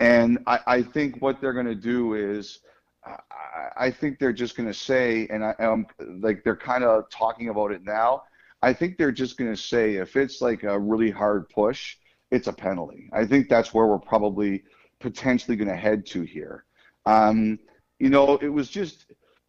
[0.00, 2.60] And I, I think what they're going to do is,
[3.04, 3.16] I,
[3.76, 5.86] I think they're just going to say, and I, am
[6.20, 8.22] like they're kind of talking about it now.
[8.62, 11.96] I think they're just going to say if it's like a really hard push,
[12.30, 13.08] it's a penalty.
[13.12, 14.64] I think that's where we're probably
[15.00, 16.64] potentially going to head to here.
[17.06, 17.58] Um,
[17.98, 19.06] you know, it was just,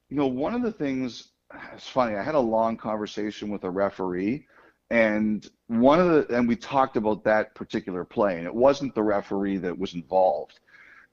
[0.09, 1.31] you know, one of the things
[1.73, 2.15] it's funny.
[2.15, 4.47] I had a long conversation with a referee,
[4.91, 9.01] and one of the and we talked about that particular play, and it wasn't the
[9.01, 10.59] referee that was involved.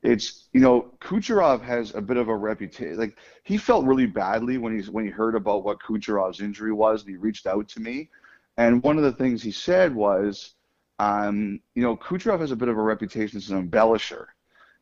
[0.03, 2.99] It's you know Kucherov has a bit of a reputation.
[2.99, 7.03] Like he felt really badly when he's when he heard about what Kucherov's injury was,
[7.03, 8.11] and he reached out to me.
[8.57, 10.55] And one of the things he said was,
[10.99, 14.27] um, you know, Kucherov has a bit of a reputation as an embellisher,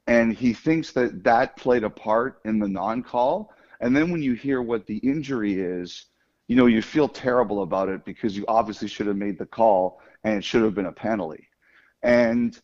[0.06, 4.32] and he thinks that that played a part in the non-call and then when you
[4.34, 6.06] hear what the injury is,
[6.48, 10.00] you know, you feel terrible about it because you obviously should have made the call
[10.24, 11.48] and it should have been a penalty.
[12.02, 12.58] And,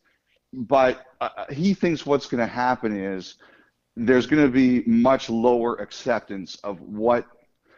[0.52, 3.36] but uh, he thinks what's going to happen is
[3.96, 7.26] there's going to be much lower acceptance of what,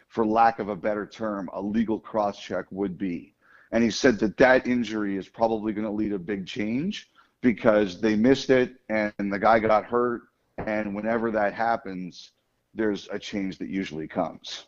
[0.09, 3.34] for lack of a better term, a legal cross check would be.
[3.72, 8.00] And he said that that injury is probably going to lead a big change because
[8.00, 10.22] they missed it and the guy got hurt.
[10.59, 12.30] And whenever that happens,
[12.74, 14.66] there's a change that usually comes.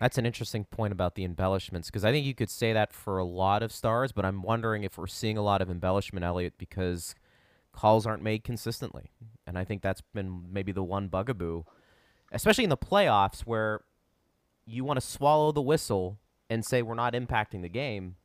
[0.00, 3.18] That's an interesting point about the embellishments because I think you could say that for
[3.18, 6.56] a lot of stars, but I'm wondering if we're seeing a lot of embellishment, Elliotte,
[6.56, 7.14] because
[7.72, 9.10] calls aren't made consistently.
[9.46, 11.64] And I think that's been maybe the one bugaboo,
[12.30, 13.82] especially in the playoffs where
[14.66, 16.18] you want to swallow the whistle
[16.50, 18.16] and say we're not impacting the game,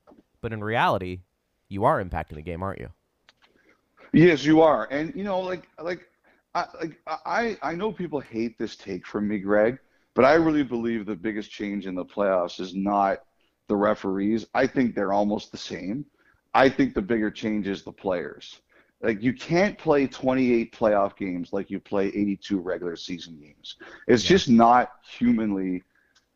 [0.42, 1.22] but in reality,
[1.70, 2.90] you are impacting the game, aren't you?
[4.12, 4.88] Yes, you are.
[4.92, 6.08] And you know, like like
[6.54, 9.80] I, like I, I know people hate this take from me, Greg,
[10.16, 13.24] but I really believe the biggest change in the playoffs is not
[13.68, 14.46] the referees.
[14.54, 16.06] I think they're almost the same.
[16.54, 18.62] I think the bigger change is the players.
[19.02, 23.76] Like you can't play 28 playoff games like you play 82 regular season games.
[24.08, 24.30] It's yeah.
[24.30, 25.84] just not humanly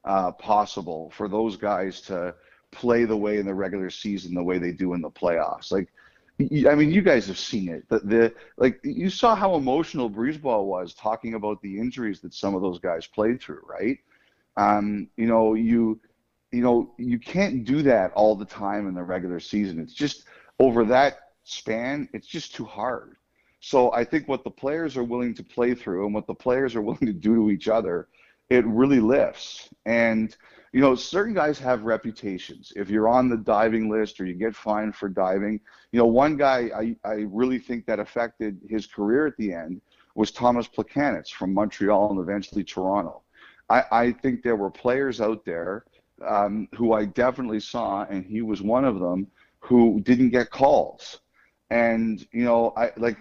[0.03, 2.35] uh, possible for those guys to
[2.71, 5.71] play the way in the regular season the way they do in the playoffs.
[5.71, 5.87] Like
[6.39, 7.89] I mean, you guys have seen it.
[7.89, 12.53] The, the like you saw how emotional BriseBois was talking about the injuries that some
[12.53, 13.97] of those guys played through, right?
[14.55, 15.99] Um, you know, you
[16.51, 19.79] you know, you can't do that all the time in the regular season.
[19.79, 20.25] It's just
[20.59, 23.15] over that span, it's just too hard.
[23.59, 26.75] So I think what the players are willing to play through and what the players
[26.75, 28.07] are willing to do to each other,
[28.49, 29.69] it really lifts.
[29.85, 30.35] And
[30.73, 32.73] you know, certain guys have reputations.
[32.75, 35.59] If you're on the diving list or you get fined for diving,
[35.91, 39.81] you know, one guy I, I really think that affected his career at the end
[40.15, 43.21] was Tomas Plekanec from Montreal and eventually Toronto.
[43.69, 45.85] I, I think there were players out there
[46.25, 49.27] um, who I definitely saw, and he was one of them,
[49.59, 51.19] who didn't get calls.
[51.69, 53.17] And, you know, I like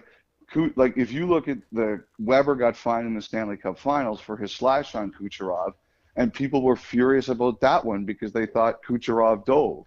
[0.75, 4.37] like if you look at the Weber got fined in the Stanley Cup Finals for
[4.37, 5.73] his slash on Kucherov–
[6.17, 9.85] and people were furious about that one because they thought Kucherov dove,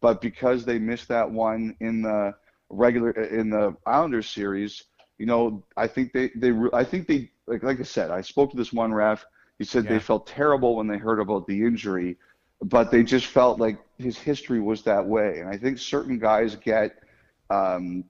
[0.00, 2.34] but because they missed that one in the
[2.70, 4.84] regular in the Islanders series,
[5.18, 8.52] you know, I think they they I think they like like I said, I spoke
[8.52, 9.26] to this one ref.
[9.58, 9.90] He said yeah.
[9.90, 12.16] they felt terrible when they heard about the injury,
[12.62, 15.40] but they just felt like his history was that way.
[15.40, 17.02] And I think certain guys get,
[17.50, 18.04] um,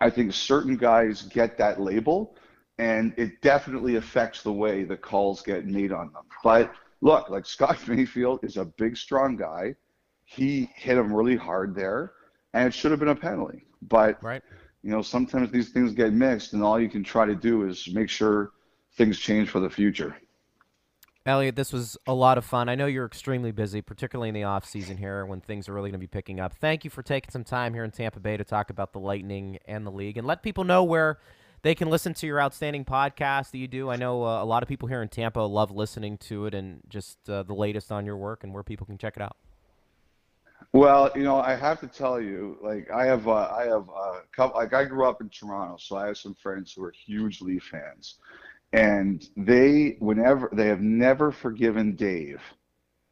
[0.00, 2.36] I think certain guys get that label
[2.78, 6.24] and it definitely affects the way the calls get made on them.
[6.44, 9.74] But look, like Scott Mayfield is a big, strong guy.
[10.24, 12.12] He hit him really hard there,
[12.52, 13.64] and it should have been a penalty.
[13.82, 14.42] But right.
[14.82, 17.88] you know, sometimes these things get mixed, and all you can try to do is
[17.92, 18.52] make sure
[18.96, 20.16] things change for the future.
[21.26, 22.68] Elliotte, this was a lot of fun.
[22.68, 25.90] I know you're extremely busy, particularly in the off season here when things are really
[25.90, 26.54] going to be picking up.
[26.54, 29.58] Thank you for taking some time here in Tampa Bay to talk about the Lightning
[29.66, 31.18] and the league, and let people know where
[31.66, 33.90] they can listen to your outstanding podcast that you do.
[33.90, 36.80] I know uh, a lot of people here in Tampa love listening to it and
[36.88, 39.36] just uh, the latest on your work and where people can check it out.
[40.72, 44.22] Well, you know, I have to tell you, like I have, uh, I have a
[44.30, 44.60] couple.
[44.60, 47.64] Like I grew up in Toronto, so I have some friends who are huge Leaf
[47.64, 48.18] fans,
[48.72, 52.40] and they, whenever they have never forgiven Dave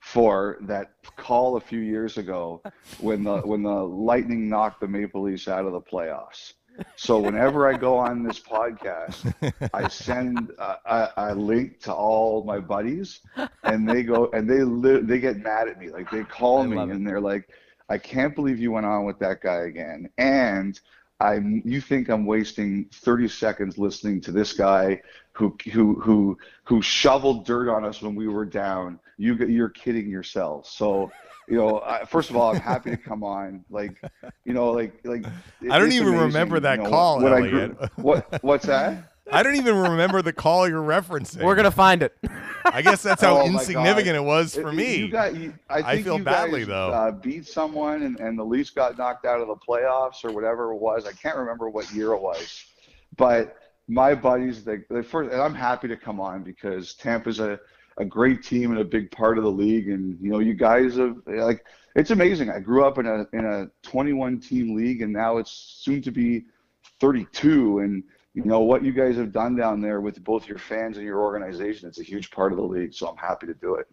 [0.00, 2.62] for that call a few years ago
[3.00, 6.52] when the when the Lightning knocked the Maple Leafs out of the playoffs.
[6.96, 9.26] So whenever I go on this podcast,
[9.72, 13.20] I send a, a, a link to all my buddies,
[13.64, 15.90] and they go and they li- they get mad at me.
[15.90, 16.96] Like they call I me love it.
[16.96, 17.48] and they're like,
[17.88, 20.78] "I can't believe you went on with that guy again." And
[21.20, 25.00] I'm you think I'm wasting 30 seconds listening to this guy
[25.32, 28.98] who who who who shoveled dirt on us when we were down.
[29.18, 30.68] You you're kidding yourself.
[30.68, 31.10] So.
[31.46, 33.66] You know, I, first of all, I'm happy to come on.
[33.68, 34.00] Like,
[34.46, 35.26] you know, like, like.
[35.70, 37.76] I don't even amazing, remember that you know, call, what I Elliotte.
[37.76, 39.12] grew- what what's that?
[39.30, 41.42] I don't even remember the call you're referencing.
[41.42, 42.16] We're gonna find it.
[42.64, 44.96] I guess that's how Oh insignificant it was for It- me.
[44.96, 46.90] You got, you, I, I think feel you badly, guys, though.
[46.92, 50.72] Uh, beat someone, and, and the Leafs got knocked out of the playoffs or whatever
[50.72, 51.04] it was.
[51.06, 52.64] I can't remember what year it was,
[53.18, 53.56] but
[53.86, 57.60] my buddies, they, they first, and I'm happy to come on because Tampa's a,
[57.98, 60.96] a great team and a big part of the league, and you know, you guys
[60.96, 61.64] have like
[61.94, 62.50] it's amazing.
[62.50, 66.10] I grew up in a in a 21 team league, and now it's soon to
[66.10, 66.44] be
[67.00, 68.02] 32, and
[68.34, 71.20] you know what you guys have done down there with both your fans and your
[71.20, 71.88] organization.
[71.88, 73.86] It's a huge part of the league, so I'm happy to do it.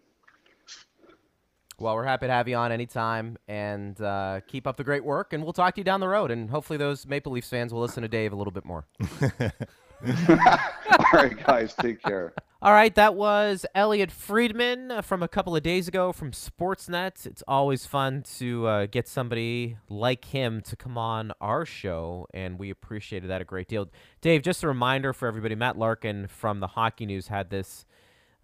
[1.78, 5.32] Well, we're happy to have you on anytime, and uh, keep up the great work.
[5.32, 7.80] And we'll talk to you down the road, and hopefully those Maple Leafs fans will
[7.80, 8.84] listen to Dave a little bit more.
[9.40, 12.34] All right, guys, take care.
[12.64, 17.26] All right, that was Elliotte Friedman from a couple of days ago from Sportsnet.
[17.26, 22.60] It's always fun to uh, get somebody like him to come on our show, and
[22.60, 23.88] we appreciated that a great deal.
[24.20, 27.84] Dave, just a reminder for everybody: Matt Larkin from the Hockey News had this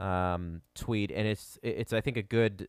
[0.01, 2.67] um, tweet, and it's it's I think a good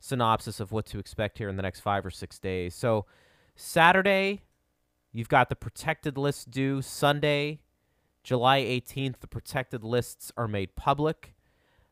[0.00, 2.74] synopsis of what to expect here in the next five or six days.
[2.74, 3.06] So
[3.56, 4.42] Saturday,
[5.14, 6.82] you've got the protected list due.
[6.82, 7.60] Sunday,
[8.22, 11.34] July 18th, the protected lists are made public.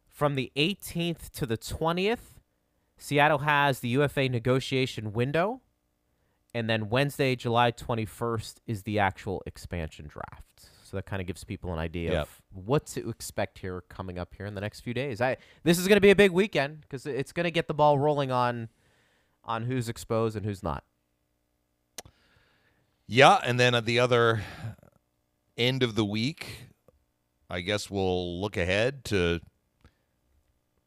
[0.06, 2.40] From the 18th to the 20th,
[2.96, 5.60] Seattle has the UFA negotiation window.
[6.54, 10.44] And then Wednesday, July 21st, is the actual expansion draft.
[10.82, 12.22] So that kind of gives people an idea Yep.
[12.22, 15.20] of what to expect here coming up here in the next few days.
[15.20, 17.74] I this is going to be a big weekend because it's going to get the
[17.74, 18.70] ball rolling on
[19.44, 20.84] on who's exposed and who's not.
[23.06, 24.42] Yeah, and then at the other
[25.58, 26.68] end of the week,
[27.50, 29.40] I guess we'll look ahead to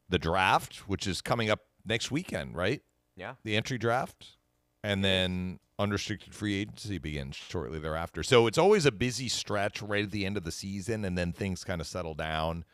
[0.08, 2.82] the draft, which is coming up next weekend, right?
[3.16, 3.34] Yeah.
[3.44, 4.36] The entry draft.
[4.84, 8.22] And then unrestricted free agency begins shortly thereafter.
[8.22, 11.32] So it's always a busy stretch right at the end of the season, and then
[11.32, 12.64] things kind of settle down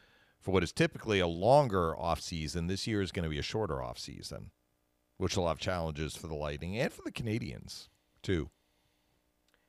[0.40, 2.66] for what is typically a longer off season.
[2.66, 4.50] This year is going to be a shorter off season,
[5.16, 7.88] which will have challenges for the Lightning and for the Canadiens,
[8.22, 8.50] too.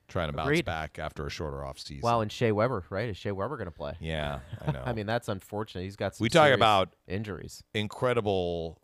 [0.09, 0.65] Trying to bounce Agreed.
[0.65, 2.01] back after a shorter off season.
[2.01, 3.09] Wow, and Shea Weber, right?
[3.09, 3.93] Is Shea Weber going to play?
[3.99, 4.83] Yeah, I know.
[4.85, 5.83] I mean, that's unfortunate.
[5.83, 7.63] He's got some we talk about injuries.
[7.73, 8.81] incredible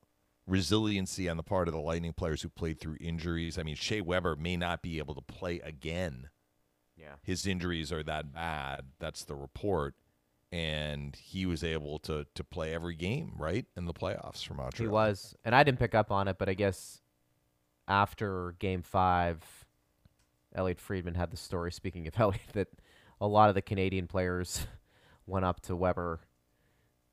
[0.47, 3.57] resiliency on the part of the Lightning players who played through injuries.
[3.57, 6.30] I mean, Shea Weber may not be able to play again.
[6.95, 7.15] Yeah.
[7.23, 8.86] His injuries are that bad.
[8.99, 9.95] That's the report.
[10.51, 13.65] And he was able to to play every game, right?
[13.76, 14.88] In the playoffs for Montreal.
[14.88, 17.01] He was, and I didn't pick up on it, but I guess
[17.88, 19.64] after Game Five,
[20.55, 21.71] Elliotte Friedman had the story.
[21.71, 22.67] Speaking of Elliotte, that
[23.21, 24.65] a lot of the Canadian players
[25.27, 26.21] went up to Weber,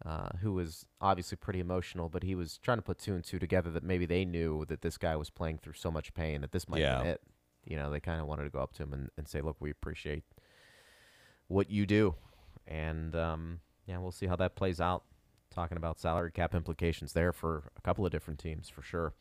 [0.06, 3.38] uh, who was obviously pretty emotional, but he was trying to put two and two
[3.38, 3.70] together.
[3.70, 6.68] That maybe they knew that this guy was playing through so much pain that this
[6.68, 7.02] might Yeah.
[7.02, 7.20] be it.
[7.64, 9.56] You know, they kind of wanted to go up to him and, and say, "Look,
[9.60, 10.24] we appreciate
[11.48, 12.14] what you do,"
[12.66, 15.04] and um, yeah, we'll see how that plays out
[15.50, 19.12] talking about salary cap implications there for a couple of different teams for sure.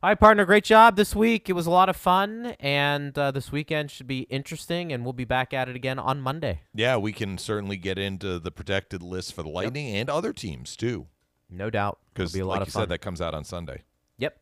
[0.00, 1.50] All right, partner, great job this week.
[1.50, 5.12] It was a lot of fun, and uh, this weekend should be interesting, and we'll
[5.12, 6.60] be back at it again on Monday.
[6.72, 10.76] Yeah, we can certainly get into the protected list for the Lightning and other teams
[10.76, 11.08] too.
[11.50, 11.98] No doubt.
[12.14, 12.82] Because, be a lot like of you fun.
[12.82, 13.82] said, that comes out on Sunday.
[14.18, 14.38] Yep.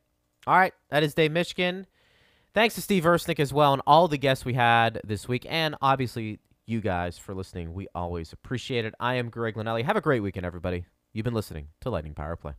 [0.47, 1.87] All right, that is Dave Mishkin.
[2.53, 5.75] Thanks to Steve Ersnick as well, and all the guests we had this week, and
[5.81, 7.73] obviously you guys for listening.
[7.73, 8.93] We always appreciate it.
[9.01, 9.85] I am Greg Linelli.
[9.85, 10.85] Have a great weekend, everybody.
[11.15, 12.53] You've been listening to Lightning Power Play.